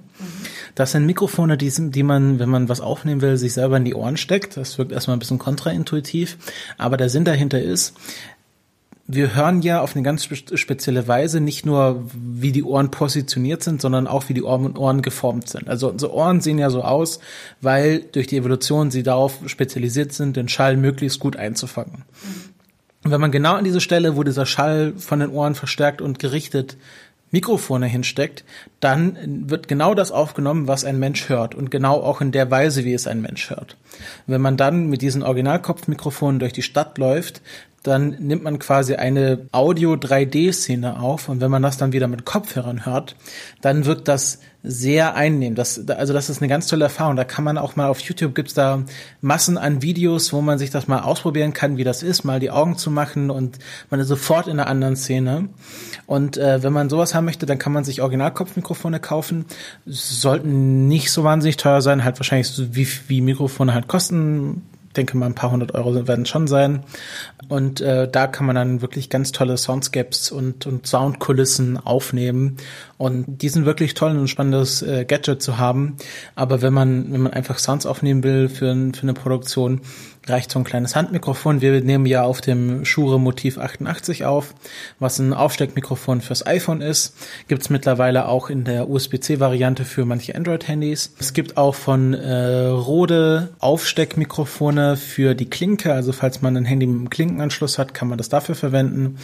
Das 0.76 0.92
sind 0.92 1.06
Mikrofone, 1.06 1.56
die, 1.56 1.72
die 1.90 2.02
man, 2.02 2.38
wenn 2.38 2.50
man 2.50 2.68
was 2.68 2.82
aufnehmen 2.82 3.22
will, 3.22 3.38
sich 3.38 3.54
selber 3.54 3.78
in 3.78 3.86
die 3.86 3.94
Ohren 3.94 4.18
steckt. 4.18 4.58
Das 4.58 4.76
wirkt 4.76 4.92
erstmal 4.92 5.16
ein 5.16 5.20
bisschen 5.20 5.38
kontraintuitiv. 5.38 6.36
Aber 6.76 6.98
der 6.98 7.08
Sinn 7.08 7.24
dahinter 7.24 7.60
ist, 7.60 7.96
wir 9.08 9.34
hören 9.34 9.62
ja 9.62 9.80
auf 9.80 9.94
eine 9.94 10.02
ganz 10.02 10.24
spezielle 10.24 11.08
Weise 11.08 11.40
nicht 11.40 11.64
nur, 11.64 12.04
wie 12.12 12.52
die 12.52 12.62
Ohren 12.62 12.90
positioniert 12.90 13.62
sind, 13.62 13.80
sondern 13.80 14.06
auch, 14.06 14.28
wie 14.28 14.34
die 14.34 14.42
Ohren 14.42 15.00
geformt 15.00 15.48
sind. 15.48 15.66
Also 15.66 15.88
unsere 15.88 16.12
Ohren 16.12 16.42
sehen 16.42 16.58
ja 16.58 16.68
so 16.68 16.82
aus, 16.82 17.20
weil 17.62 18.00
durch 18.00 18.26
die 18.26 18.36
Evolution 18.36 18.90
sie 18.90 19.02
darauf 19.02 19.38
spezialisiert 19.46 20.12
sind, 20.12 20.36
den 20.36 20.48
Schall 20.48 20.76
möglichst 20.76 21.20
gut 21.20 21.36
einzufangen. 21.36 22.04
Und 23.02 23.12
wenn 23.12 23.20
man 23.20 23.30
genau 23.30 23.54
an 23.54 23.64
diese 23.64 23.80
Stelle, 23.80 24.16
wo 24.16 24.24
dieser 24.24 24.44
Schall 24.44 24.92
von 24.98 25.20
den 25.20 25.30
Ohren 25.30 25.54
verstärkt 25.54 26.02
und 26.02 26.18
gerichtet 26.18 26.76
Mikrofone 27.36 27.86
hinsteckt, 27.86 28.44
dann 28.80 29.44
wird 29.50 29.68
genau 29.68 29.94
das 29.94 30.10
aufgenommen, 30.10 30.68
was 30.68 30.86
ein 30.86 30.98
Mensch 30.98 31.28
hört 31.28 31.54
und 31.54 31.70
genau 31.70 32.00
auch 32.00 32.22
in 32.22 32.32
der 32.32 32.50
Weise, 32.50 32.84
wie 32.84 32.94
es 32.94 33.06
ein 33.06 33.20
Mensch 33.20 33.50
hört. 33.50 33.76
Wenn 34.26 34.40
man 34.40 34.56
dann 34.56 34.86
mit 34.86 35.02
diesen 35.02 35.22
Originalkopfmikrofonen 35.22 36.38
durch 36.38 36.54
die 36.54 36.62
Stadt 36.62 36.96
läuft, 36.96 37.42
dann 37.82 38.16
nimmt 38.20 38.42
man 38.42 38.58
quasi 38.58 38.94
eine 38.94 39.46
Audio-3D-Szene 39.52 40.98
auf 40.98 41.28
und 41.28 41.42
wenn 41.42 41.50
man 41.50 41.62
das 41.62 41.76
dann 41.76 41.92
wieder 41.92 42.08
mit 42.08 42.24
Kopfhörern 42.24 42.86
hört, 42.86 43.16
dann 43.60 43.84
wirkt 43.84 44.08
das 44.08 44.40
sehr 44.66 45.14
einnehmend. 45.14 45.58
Das, 45.58 45.88
also 45.88 46.12
das 46.12 46.28
ist 46.28 46.42
eine 46.42 46.48
ganz 46.48 46.66
tolle 46.66 46.84
Erfahrung. 46.84 47.16
Da 47.16 47.24
kann 47.24 47.44
man 47.44 47.56
auch 47.56 47.76
mal 47.76 47.88
auf 47.88 48.00
YouTube 48.00 48.34
gibt's 48.34 48.52
da 48.52 48.82
Massen 49.20 49.56
an 49.58 49.80
Videos, 49.80 50.32
wo 50.32 50.40
man 50.40 50.58
sich 50.58 50.70
das 50.70 50.88
mal 50.88 51.00
ausprobieren 51.00 51.52
kann, 51.52 51.76
wie 51.76 51.84
das 51.84 52.02
ist, 52.02 52.24
mal 52.24 52.40
die 52.40 52.50
Augen 52.50 52.76
zu 52.76 52.90
machen 52.90 53.30
und 53.30 53.58
man 53.90 54.00
ist 54.00 54.08
sofort 54.08 54.48
in 54.48 54.58
einer 54.58 54.68
anderen 54.68 54.96
Szene. 54.96 55.48
Und 56.06 56.36
äh, 56.36 56.62
wenn 56.62 56.72
man 56.72 56.90
sowas 56.90 57.14
haben 57.14 57.24
möchte, 57.26 57.46
dann 57.46 57.58
kann 57.58 57.72
man 57.72 57.84
sich 57.84 58.02
Originalkopfmikrofone 58.02 58.98
kaufen. 58.98 59.46
Sollten 59.86 60.88
nicht 60.88 61.12
so 61.12 61.22
wahnsinnig 61.22 61.56
teuer 61.56 61.80
sein, 61.80 62.04
halt 62.04 62.18
wahrscheinlich 62.18 62.48
so 62.48 62.74
wie, 62.74 62.88
wie 63.06 63.20
Mikrofone 63.20 63.72
halt 63.72 63.86
kosten 63.86 64.62
denke 64.96 65.16
mal, 65.16 65.26
ein 65.26 65.34
paar 65.34 65.50
hundert 65.50 65.74
Euro 65.74 66.06
werden 66.08 66.26
schon 66.26 66.46
sein. 66.46 66.84
Und 67.48 67.80
äh, 67.80 68.08
da 68.10 68.26
kann 68.26 68.46
man 68.46 68.56
dann 68.56 68.82
wirklich 68.82 69.10
ganz 69.10 69.32
tolle 69.32 69.56
Soundscapes 69.56 70.30
und, 70.32 70.66
und 70.66 70.86
Soundkulissen 70.86 71.76
aufnehmen. 71.76 72.56
Und 72.98 73.42
die 73.42 73.48
sind 73.48 73.66
wirklich 73.66 73.94
toll 73.94 74.16
und 74.16 74.28
spannendes 74.28 74.82
äh, 74.82 75.04
Gadget 75.04 75.42
zu 75.42 75.58
haben. 75.58 75.96
Aber 76.34 76.62
wenn 76.62 76.72
man, 76.72 77.12
wenn 77.12 77.20
man 77.20 77.32
einfach 77.32 77.58
Sounds 77.58 77.86
aufnehmen 77.86 78.24
will 78.24 78.48
für, 78.48 78.74
für 78.94 79.02
eine 79.02 79.14
Produktion, 79.14 79.82
reicht 80.26 80.50
so 80.50 80.58
ein 80.58 80.64
kleines 80.64 80.96
Handmikrofon. 80.96 81.60
Wir 81.60 81.80
nehmen 81.80 82.06
ja 82.06 82.24
auf 82.24 82.40
dem 82.40 82.84
Shure 82.84 83.20
Motiv 83.20 83.58
88 83.58 84.24
auf, 84.24 84.54
was 84.98 85.18
ein 85.18 85.32
Aufsteckmikrofon 85.32 86.20
fürs 86.20 86.46
iPhone 86.46 86.80
ist. 86.80 87.14
Gibt's 87.48 87.70
mittlerweile 87.70 88.26
auch 88.28 88.50
in 88.50 88.64
der 88.64 88.88
USB-C-Variante 88.88 89.84
für 89.84 90.04
manche 90.04 90.34
Android-Handys. 90.34 91.14
Es 91.18 91.32
gibt 91.32 91.56
auch 91.56 91.74
von 91.74 92.14
äh, 92.14 92.66
Rode 92.66 93.50
Aufsteckmikrofone 93.60 94.96
für 94.96 95.34
die 95.34 95.48
Klinke. 95.48 95.92
Also 95.92 96.12
falls 96.12 96.42
man 96.42 96.56
ein 96.56 96.64
Handy 96.64 96.86
mit 96.86 96.98
einem 96.98 97.10
Klinkenanschluss 97.10 97.78
hat, 97.78 97.94
kann 97.94 98.08
man 98.08 98.18
das 98.18 98.28
dafür 98.28 98.54
verwenden. 98.54 99.18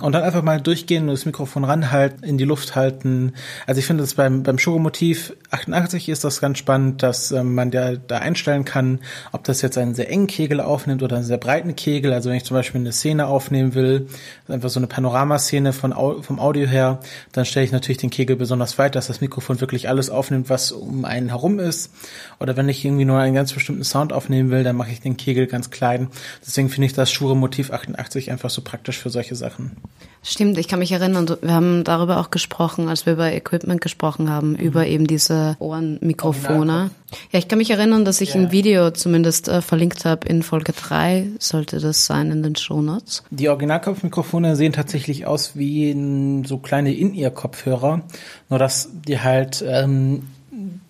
Und 0.00 0.12
dann 0.12 0.22
einfach 0.22 0.42
mal 0.42 0.60
durchgehen 0.60 1.04
und 1.04 1.10
das 1.10 1.26
Mikrofon 1.26 1.64
ranhalten, 1.64 2.24
in 2.24 2.38
die 2.38 2.44
Luft 2.44 2.74
halten. 2.74 3.34
Also 3.66 3.78
ich 3.78 3.86
finde 3.86 4.02
das 4.02 4.14
beim, 4.14 4.42
beim 4.42 4.58
Shure 4.58 4.80
Motiv 4.80 5.34
88 5.50 6.08
ist 6.08 6.24
das 6.24 6.40
ganz 6.40 6.58
spannend, 6.58 7.02
dass 7.02 7.30
äh, 7.30 7.44
man 7.44 7.70
ja 7.70 7.96
da 7.96 8.18
einstellen 8.18 8.64
kann, 8.64 9.00
ob 9.32 9.44
das 9.44 9.62
jetzt 9.62 9.78
ein 9.78 9.94
sehr 9.94 10.10
engen 10.10 10.47
aufnimmt 10.56 11.02
oder 11.02 11.16
einen 11.16 11.24
sehr 11.24 11.38
breiten 11.38 11.76
Kegel. 11.76 12.12
Also 12.12 12.30
wenn 12.30 12.36
ich 12.36 12.44
zum 12.44 12.56
Beispiel 12.56 12.80
eine 12.80 12.92
Szene 12.92 13.26
aufnehmen 13.26 13.74
will, 13.74 14.08
einfach 14.48 14.70
so 14.70 14.80
eine 14.80 14.86
Panoramaszene 14.86 15.72
von, 15.72 15.92
vom 16.22 16.40
Audio 16.40 16.66
her, 16.66 17.00
dann 17.32 17.44
stelle 17.44 17.66
ich 17.66 17.72
natürlich 17.72 17.98
den 17.98 18.10
Kegel 18.10 18.36
besonders 18.36 18.78
weit, 18.78 18.94
dass 18.94 19.06
das 19.06 19.20
Mikrofon 19.20 19.60
wirklich 19.60 19.88
alles 19.88 20.10
aufnimmt, 20.10 20.50
was 20.50 20.72
um 20.72 21.04
einen 21.04 21.28
herum 21.28 21.58
ist. 21.58 21.92
Oder 22.40 22.56
wenn 22.56 22.68
ich 22.68 22.84
irgendwie 22.84 23.04
nur 23.04 23.18
einen 23.18 23.34
ganz 23.34 23.52
bestimmten 23.52 23.84
Sound 23.84 24.12
aufnehmen 24.12 24.50
will, 24.50 24.64
dann 24.64 24.76
mache 24.76 24.90
ich 24.90 25.00
den 25.00 25.16
Kegel 25.16 25.46
ganz 25.46 25.70
klein. 25.70 26.08
Deswegen 26.44 26.68
finde 26.68 26.86
ich 26.86 26.92
das 26.92 27.10
Shure 27.10 27.36
Motiv 27.36 27.70
88 27.70 28.30
einfach 28.30 28.50
so 28.50 28.62
praktisch 28.62 28.98
für 28.98 29.10
solche 29.10 29.36
Sachen. 29.36 29.76
Stimmt, 30.22 30.58
ich 30.58 30.68
kann 30.68 30.80
mich 30.80 30.92
erinnern, 30.92 31.28
wir 31.40 31.52
haben 31.52 31.84
darüber 31.84 32.18
auch 32.18 32.30
gesprochen, 32.30 32.88
als 32.88 33.06
wir 33.06 33.12
über 33.12 33.32
Equipment 33.32 33.80
gesprochen 33.80 34.28
haben, 34.28 34.50
mhm. 34.50 34.56
über 34.56 34.86
eben 34.86 35.06
diese 35.06 35.56
Ohrenmikrofone. 35.58 36.90
Ja, 37.32 37.38
ich 37.38 37.48
kann 37.48 37.58
mich 37.58 37.70
erinnern, 37.70 38.04
dass 38.04 38.20
ich 38.20 38.34
ja. 38.34 38.40
ein 38.40 38.52
Video 38.52 38.90
zumindest 38.90 39.48
äh, 39.48 39.62
verlinkt 39.62 40.04
habe 40.04 40.28
in 40.28 40.42
Folge 40.42 40.72
3, 40.72 41.26
sollte 41.38 41.80
das 41.80 42.04
sein 42.06 42.30
in 42.30 42.42
den 42.42 42.56
Shownotes. 42.56 43.24
Die 43.30 43.48
Originalkopfmikrofone 43.48 44.56
sehen 44.56 44.72
tatsächlich 44.72 45.26
aus 45.26 45.56
wie 45.56 45.90
ein, 45.90 46.44
so 46.44 46.58
kleine 46.58 46.94
In-Ear-Kopfhörer, 46.94 48.02
nur 48.50 48.58
dass 48.58 48.90
die 49.06 49.20
halt 49.20 49.64
ähm, 49.66 50.24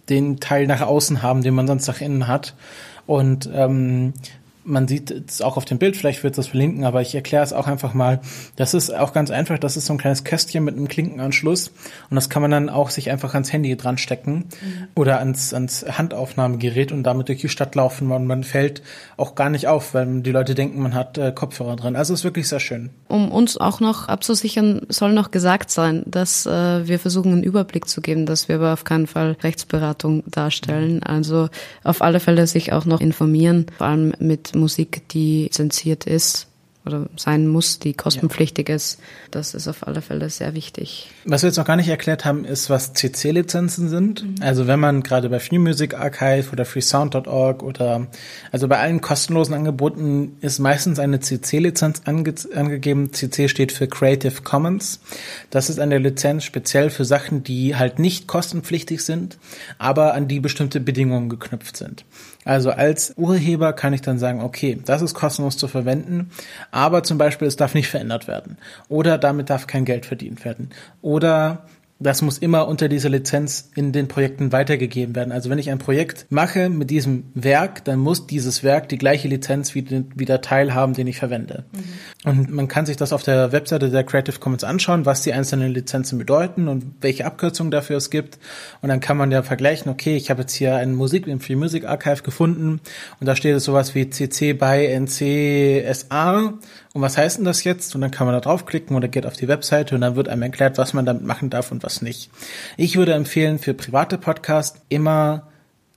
den 0.08 0.40
Teil 0.40 0.66
nach 0.66 0.80
außen 0.80 1.22
haben, 1.22 1.42
den 1.42 1.54
man 1.54 1.66
sonst 1.66 1.86
nach 1.86 2.00
innen 2.00 2.26
hat. 2.26 2.54
Und 3.06 3.48
ähm, 3.54 4.12
man 4.68 4.86
sieht 4.86 5.10
es 5.10 5.40
auch 5.42 5.56
auf 5.56 5.64
dem 5.64 5.78
Bild, 5.78 5.96
vielleicht 5.96 6.22
wird 6.22 6.32
es 6.32 6.36
das 6.36 6.46
verlinken, 6.48 6.84
aber 6.84 7.00
ich 7.00 7.14
erkläre 7.14 7.42
es 7.42 7.52
auch 7.52 7.66
einfach 7.66 7.94
mal. 7.94 8.20
Das 8.56 8.74
ist 8.74 8.94
auch 8.94 9.12
ganz 9.12 9.30
einfach, 9.30 9.58
das 9.58 9.76
ist 9.76 9.86
so 9.86 9.94
ein 9.94 9.98
kleines 9.98 10.24
Kästchen 10.24 10.64
mit 10.64 10.76
einem 10.76 10.88
Klinkenanschluss 10.88 11.72
und 12.10 12.14
das 12.14 12.28
kann 12.28 12.42
man 12.42 12.50
dann 12.50 12.68
auch 12.68 12.90
sich 12.90 13.10
einfach 13.10 13.34
ans 13.34 13.52
Handy 13.52 13.76
dran 13.76 13.98
stecken 13.98 14.46
mhm. 14.60 14.88
oder 14.94 15.18
ans, 15.18 15.54
ans 15.54 15.84
Handaufnahmegerät 15.86 16.92
und 16.92 17.02
damit 17.02 17.28
durch 17.28 17.40
die 17.40 17.48
Stadt 17.48 17.74
laufen 17.74 18.10
und 18.12 18.26
man 18.26 18.44
fällt 18.44 18.82
auch 19.16 19.34
gar 19.34 19.50
nicht 19.50 19.66
auf, 19.66 19.94
weil 19.94 20.20
die 20.20 20.30
Leute 20.30 20.54
denken, 20.54 20.82
man 20.82 20.94
hat 20.94 21.18
äh, 21.18 21.32
Kopfhörer 21.32 21.76
dran. 21.76 21.96
Also 21.96 22.14
ist 22.14 22.24
wirklich 22.24 22.48
sehr 22.48 22.60
schön. 22.60 22.90
Um 23.08 23.30
uns 23.30 23.56
auch 23.56 23.80
noch 23.80 24.08
abzusichern, 24.08 24.82
soll 24.88 25.12
noch 25.12 25.30
gesagt 25.30 25.70
sein, 25.70 26.02
dass 26.06 26.46
äh, 26.46 26.86
wir 26.86 26.98
versuchen, 26.98 27.32
einen 27.32 27.42
Überblick 27.42 27.88
zu 27.88 28.00
geben, 28.00 28.26
dass 28.26 28.48
wir 28.48 28.56
aber 28.56 28.72
auf 28.72 28.84
keinen 28.84 29.06
Fall 29.06 29.36
Rechtsberatung 29.42 30.24
darstellen. 30.26 31.02
Also 31.02 31.48
auf 31.84 32.02
alle 32.02 32.20
Fälle 32.20 32.46
sich 32.46 32.72
auch 32.72 32.84
noch 32.84 33.00
informieren, 33.00 33.66
vor 33.76 33.86
allem 33.86 34.12
mit 34.18 34.54
Musik, 34.58 35.08
die 35.08 35.48
zensiert 35.50 36.04
ist 36.04 36.48
oder 36.88 37.06
sein 37.16 37.46
muss, 37.46 37.78
die 37.78 37.92
kostenpflichtig 37.92 38.68
ist. 38.68 38.98
Das 39.30 39.54
ist 39.54 39.68
auf 39.68 39.86
alle 39.86 40.02
Fälle 40.02 40.30
sehr 40.30 40.54
wichtig. 40.54 41.10
Was 41.24 41.42
wir 41.42 41.48
jetzt 41.48 41.56
noch 41.58 41.66
gar 41.66 41.76
nicht 41.76 41.88
erklärt 41.88 42.24
haben, 42.24 42.44
ist, 42.44 42.70
was 42.70 42.94
CC-Lizenzen 42.94 43.88
sind. 43.88 44.24
Mhm. 44.24 44.34
Also 44.40 44.66
wenn 44.66 44.80
man 44.80 45.02
gerade 45.02 45.28
bei 45.28 45.38
Free 45.38 45.58
Music 45.58 45.94
Archive 45.94 46.50
oder 46.50 46.64
freesound.org 46.64 47.62
oder 47.62 48.06
also 48.50 48.68
bei 48.68 48.78
allen 48.78 49.00
kostenlosen 49.00 49.54
Angeboten 49.54 50.36
ist 50.40 50.58
meistens 50.58 50.98
eine 50.98 51.20
CC-Lizenz 51.20 52.02
ange 52.04 52.34
angegeben. 52.54 53.12
CC 53.12 53.48
steht 53.48 53.72
für 53.72 53.86
Creative 53.86 54.42
Commons. 54.42 55.00
Das 55.50 55.70
ist 55.70 55.78
eine 55.78 55.98
Lizenz 55.98 56.44
speziell 56.44 56.90
für 56.90 57.04
Sachen, 57.04 57.44
die 57.44 57.76
halt 57.76 57.98
nicht 57.98 58.26
kostenpflichtig 58.26 59.02
sind, 59.02 59.38
aber 59.78 60.14
an 60.14 60.26
die 60.28 60.40
bestimmte 60.40 60.80
Bedingungen 60.80 61.28
geknüpft 61.28 61.76
sind. 61.76 62.04
Also 62.48 62.70
als 62.70 63.12
Urheber 63.18 63.74
kann 63.74 63.92
ich 63.92 64.00
dann 64.00 64.18
sagen, 64.18 64.40
okay, 64.40 64.80
das 64.82 65.02
ist 65.02 65.12
kostenlos 65.12 65.58
zu 65.58 65.68
verwenden, 65.68 66.30
aber 66.70 67.02
zum 67.02 67.18
Beispiel 67.18 67.46
es 67.46 67.56
darf 67.56 67.74
nicht 67.74 67.88
verändert 67.88 68.26
werden. 68.26 68.56
Oder 68.88 69.18
damit 69.18 69.50
darf 69.50 69.66
kein 69.66 69.84
Geld 69.84 70.06
verdient 70.06 70.46
werden. 70.46 70.70
Oder 71.02 71.66
das 72.00 72.22
muss 72.22 72.38
immer 72.38 72.68
unter 72.68 72.88
dieser 72.88 73.08
Lizenz 73.08 73.70
in 73.74 73.92
den 73.92 74.06
Projekten 74.06 74.52
weitergegeben 74.52 75.16
werden. 75.16 75.32
Also 75.32 75.50
wenn 75.50 75.58
ich 75.58 75.70
ein 75.70 75.80
Projekt 75.80 76.26
mache 76.30 76.68
mit 76.68 76.90
diesem 76.90 77.24
Werk, 77.34 77.84
dann 77.84 77.98
muss 77.98 78.26
dieses 78.28 78.62
Werk 78.62 78.88
die 78.88 78.98
gleiche 78.98 79.26
Lizenz 79.26 79.74
wie, 79.74 79.82
den, 79.82 80.12
wie 80.14 80.24
der 80.24 80.40
Teil 80.40 80.74
haben, 80.74 80.94
den 80.94 81.08
ich 81.08 81.18
verwende. 81.18 81.64
Mhm. 81.72 82.30
Und 82.30 82.50
man 82.50 82.68
kann 82.68 82.86
sich 82.86 82.96
das 82.96 83.12
auf 83.12 83.24
der 83.24 83.50
Webseite 83.50 83.90
der 83.90 84.04
Creative 84.04 84.38
Commons 84.38 84.62
anschauen, 84.62 85.06
was 85.06 85.22
die 85.22 85.32
einzelnen 85.32 85.72
Lizenzen 85.72 86.18
bedeuten 86.18 86.68
und 86.68 86.84
welche 87.00 87.26
Abkürzungen 87.26 87.72
dafür 87.72 87.96
es 87.96 88.10
gibt. 88.10 88.38
Und 88.80 88.90
dann 88.90 89.00
kann 89.00 89.16
man 89.16 89.32
ja 89.32 89.42
vergleichen, 89.42 89.90
okay, 89.90 90.16
ich 90.16 90.30
habe 90.30 90.42
jetzt 90.42 90.54
hier 90.54 90.76
eine 90.76 90.92
Musik 90.92 91.26
im 91.26 91.40
Free 91.40 91.56
Music 91.56 91.84
Archive 91.84 92.22
gefunden 92.22 92.80
und 93.18 93.26
da 93.26 93.34
steht 93.34 93.56
es 93.56 93.64
sowas 93.64 93.96
wie 93.96 94.08
CC 94.08 94.52
by 94.52 94.86
NC 94.86 95.84
SA 95.94 96.54
und 96.98 97.02
was 97.02 97.16
heißt 97.16 97.38
denn 97.38 97.44
das 97.44 97.62
jetzt? 97.62 97.94
Und 97.94 98.00
dann 98.00 98.10
kann 98.10 98.26
man 98.26 98.34
da 98.34 98.40
draufklicken 98.40 98.96
oder 98.96 99.06
geht 99.06 99.24
auf 99.24 99.36
die 99.36 99.46
Webseite 99.46 99.94
und 99.94 100.00
dann 100.00 100.16
wird 100.16 100.28
einem 100.28 100.42
erklärt, 100.42 100.78
was 100.78 100.94
man 100.94 101.06
damit 101.06 101.22
machen 101.22 101.48
darf 101.48 101.70
und 101.70 101.84
was 101.84 102.02
nicht. 102.02 102.28
Ich 102.76 102.96
würde 102.96 103.14
empfehlen, 103.14 103.60
für 103.60 103.72
private 103.72 104.18
Podcasts 104.18 104.80
immer 104.88 105.46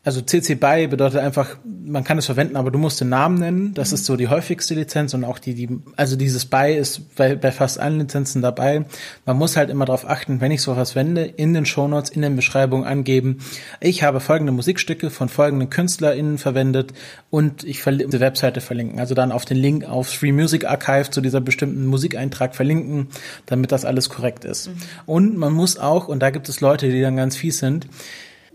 also 0.03 0.19
CC 0.21 0.55
BY 0.55 0.87
bedeutet 0.87 1.19
einfach, 1.19 1.57
man 1.63 2.03
kann 2.03 2.17
es 2.17 2.25
verwenden, 2.25 2.55
aber 2.55 2.71
du 2.71 2.79
musst 2.79 2.99
den 2.99 3.09
Namen 3.09 3.37
nennen. 3.37 3.73
Das 3.75 3.91
mhm. 3.91 3.95
ist 3.95 4.05
so 4.05 4.15
die 4.15 4.29
häufigste 4.29 4.73
Lizenz 4.73 5.13
und 5.13 5.23
auch 5.23 5.37
die, 5.37 5.53
die 5.53 5.69
also 5.95 6.15
dieses 6.15 6.45
BY 6.45 6.75
ist 6.75 7.15
bei, 7.15 7.35
bei 7.35 7.51
fast 7.51 7.79
allen 7.79 7.99
Lizenzen 7.99 8.41
dabei. 8.41 8.85
Man 9.27 9.37
muss 9.37 9.57
halt 9.57 9.69
immer 9.69 9.85
darauf 9.85 10.09
achten, 10.09 10.41
wenn 10.41 10.51
ich 10.51 10.63
sowas 10.63 10.95
wende, 10.95 11.25
in 11.25 11.53
den 11.53 11.67
Shownotes, 11.67 12.09
in 12.09 12.23
den 12.23 12.35
Beschreibungen 12.35 12.85
angeben. 12.85 13.41
Ich 13.79 14.01
habe 14.01 14.19
folgende 14.21 14.51
Musikstücke 14.51 15.11
von 15.11 15.29
folgenden 15.29 15.69
KünstlerInnen 15.69 16.39
verwendet 16.39 16.93
und 17.29 17.63
ich 17.63 17.83
verlinke 17.83 18.17
die 18.17 18.21
Webseite 18.21 18.59
verlinken. 18.59 18.99
Also 18.99 19.13
dann 19.13 19.31
auf 19.31 19.45
den 19.45 19.57
Link 19.57 19.85
auf 19.85 20.07
Free 20.07 20.31
Music 20.31 20.65
Archive 20.65 21.11
zu 21.11 21.21
dieser 21.21 21.41
bestimmten 21.41 21.85
Musikeintrag 21.85 22.55
verlinken, 22.55 23.09
damit 23.45 23.71
das 23.71 23.85
alles 23.85 24.09
korrekt 24.09 24.45
ist. 24.45 24.69
Mhm. 24.69 24.73
Und 25.05 25.37
man 25.37 25.53
muss 25.53 25.77
auch, 25.77 26.07
und 26.07 26.21
da 26.21 26.31
gibt 26.31 26.49
es 26.49 26.59
Leute, 26.59 26.89
die 26.89 27.01
dann 27.01 27.17
ganz 27.17 27.35
fies 27.35 27.59
sind, 27.59 27.87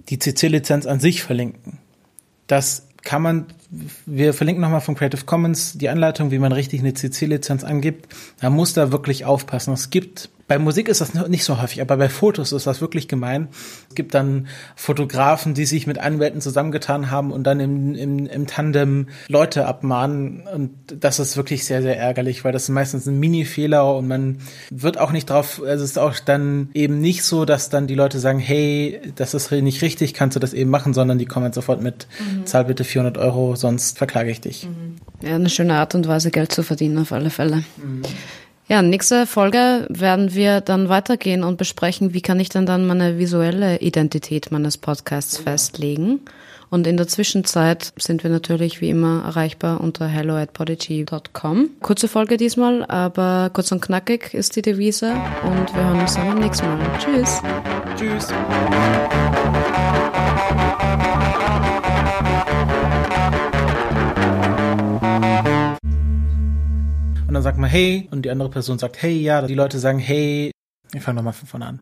die 0.08 0.18
CC-Lizenz 0.18 0.86
an 0.86 1.00
sich 1.00 1.22
verlinken. 1.22 1.78
Das 2.46 2.86
kann 3.02 3.22
man, 3.22 3.46
wir 4.04 4.34
verlinken 4.34 4.62
nochmal 4.62 4.80
von 4.80 4.94
Creative 4.94 5.24
Commons 5.24 5.78
die 5.78 5.88
Anleitung, 5.88 6.30
wie 6.30 6.38
man 6.38 6.52
richtig 6.52 6.80
eine 6.80 6.94
CC-Lizenz 6.94 7.64
angibt. 7.64 8.14
Man 8.42 8.52
muss 8.52 8.74
da 8.74 8.92
wirklich 8.92 9.24
aufpassen. 9.24 9.72
Es 9.72 9.90
gibt 9.90 10.28
bei 10.48 10.58
Musik 10.58 10.88
ist 10.88 11.00
das 11.00 11.14
nicht 11.14 11.44
so 11.44 11.60
häufig, 11.60 11.80
aber 11.80 11.96
bei 11.96 12.08
Fotos 12.08 12.52
ist 12.52 12.66
das 12.66 12.80
wirklich 12.80 13.08
gemein. 13.08 13.48
Es 13.88 13.94
gibt 13.96 14.14
dann 14.14 14.46
Fotografen, 14.76 15.54
die 15.54 15.66
sich 15.66 15.86
mit 15.86 15.98
Anwälten 15.98 16.40
zusammengetan 16.40 17.10
haben 17.10 17.32
und 17.32 17.44
dann 17.44 17.58
im, 17.58 17.94
im, 17.94 18.26
im 18.26 18.46
Tandem 18.46 19.08
Leute 19.28 19.66
abmahnen. 19.66 20.46
Und 20.46 20.70
das 21.00 21.18
ist 21.18 21.36
wirklich 21.36 21.64
sehr, 21.64 21.82
sehr 21.82 21.98
ärgerlich, 21.98 22.44
weil 22.44 22.52
das 22.52 22.64
ist 22.64 22.68
meistens 22.68 23.06
ein 23.06 23.18
Mini-Fehler 23.18 23.96
und 23.96 24.06
man 24.06 24.38
wird 24.70 24.98
auch 24.98 25.10
nicht 25.10 25.30
drauf, 25.30 25.60
also 25.64 25.82
es 25.82 25.90
ist 25.90 25.98
auch 25.98 26.18
dann 26.18 26.70
eben 26.74 27.00
nicht 27.00 27.24
so, 27.24 27.44
dass 27.44 27.68
dann 27.68 27.88
die 27.88 27.94
Leute 27.96 28.20
sagen, 28.20 28.38
hey, 28.38 29.00
das 29.16 29.34
ist 29.34 29.50
nicht 29.50 29.82
richtig, 29.82 30.14
kannst 30.14 30.36
du 30.36 30.40
das 30.40 30.52
eben 30.52 30.70
machen, 30.70 30.94
sondern 30.94 31.18
die 31.18 31.26
kommen 31.26 31.44
dann 31.44 31.52
sofort 31.52 31.82
mit, 31.82 32.06
mhm. 32.20 32.46
zahl 32.46 32.64
bitte 32.64 32.84
400 32.84 33.18
Euro, 33.18 33.56
sonst 33.56 33.98
verklage 33.98 34.30
ich 34.30 34.40
dich. 34.40 34.68
Mhm. 34.68 34.96
Ja, 35.26 35.34
eine 35.34 35.50
schöne 35.50 35.74
Art 35.74 35.94
und 35.94 36.06
Weise, 36.06 36.30
Geld 36.30 36.52
zu 36.52 36.62
verdienen 36.62 36.98
auf 36.98 37.10
alle 37.10 37.30
Fälle. 37.30 37.64
Mhm. 37.76 38.02
Ja, 38.68 38.82
nächste 38.82 39.26
Folge 39.26 39.86
werden 39.88 40.34
wir 40.34 40.60
dann 40.60 40.88
weitergehen 40.88 41.44
und 41.44 41.56
besprechen, 41.56 42.14
wie 42.14 42.20
kann 42.20 42.40
ich 42.40 42.48
denn 42.48 42.66
dann 42.66 42.84
meine 42.84 43.16
visuelle 43.16 43.78
Identität 43.78 44.50
meines 44.50 44.76
Podcasts 44.76 45.38
festlegen. 45.38 46.20
Und 46.68 46.84
in 46.88 46.96
der 46.96 47.06
Zwischenzeit 47.06 47.92
sind 47.96 48.24
wir 48.24 48.30
natürlich 48.30 48.80
wie 48.80 48.90
immer 48.90 49.22
erreichbar 49.24 49.80
unter 49.80 50.08
hello 50.08 50.34
at. 50.34 50.50
Kurze 51.80 52.08
Folge 52.08 52.36
diesmal, 52.36 52.84
aber 52.86 53.50
kurz 53.52 53.70
und 53.70 53.82
knackig 53.82 54.34
ist 54.34 54.56
die 54.56 54.62
Devise 54.62 55.12
und 55.44 55.72
wir 55.72 55.84
hören 55.84 56.00
uns 56.00 56.14
dann 56.14 56.26
beim 56.26 56.40
nächsten 56.40 56.66
Mal. 56.66 56.80
Tschüss. 56.98 57.40
Tschüss. 57.96 58.28
Dann 67.36 67.42
sagt 67.42 67.58
man 67.58 67.68
hey 67.68 68.08
und 68.10 68.22
die 68.22 68.30
andere 68.30 68.48
Person 68.48 68.78
sagt 68.78 69.02
hey, 69.02 69.12
ja, 69.20 69.42
die 69.42 69.54
Leute 69.54 69.78
sagen 69.78 69.98
hey. 69.98 70.50
Ich 70.94 71.02
fange 71.02 71.16
nochmal 71.16 71.34
von 71.34 71.46
vorne 71.46 71.66
an. 71.66 71.74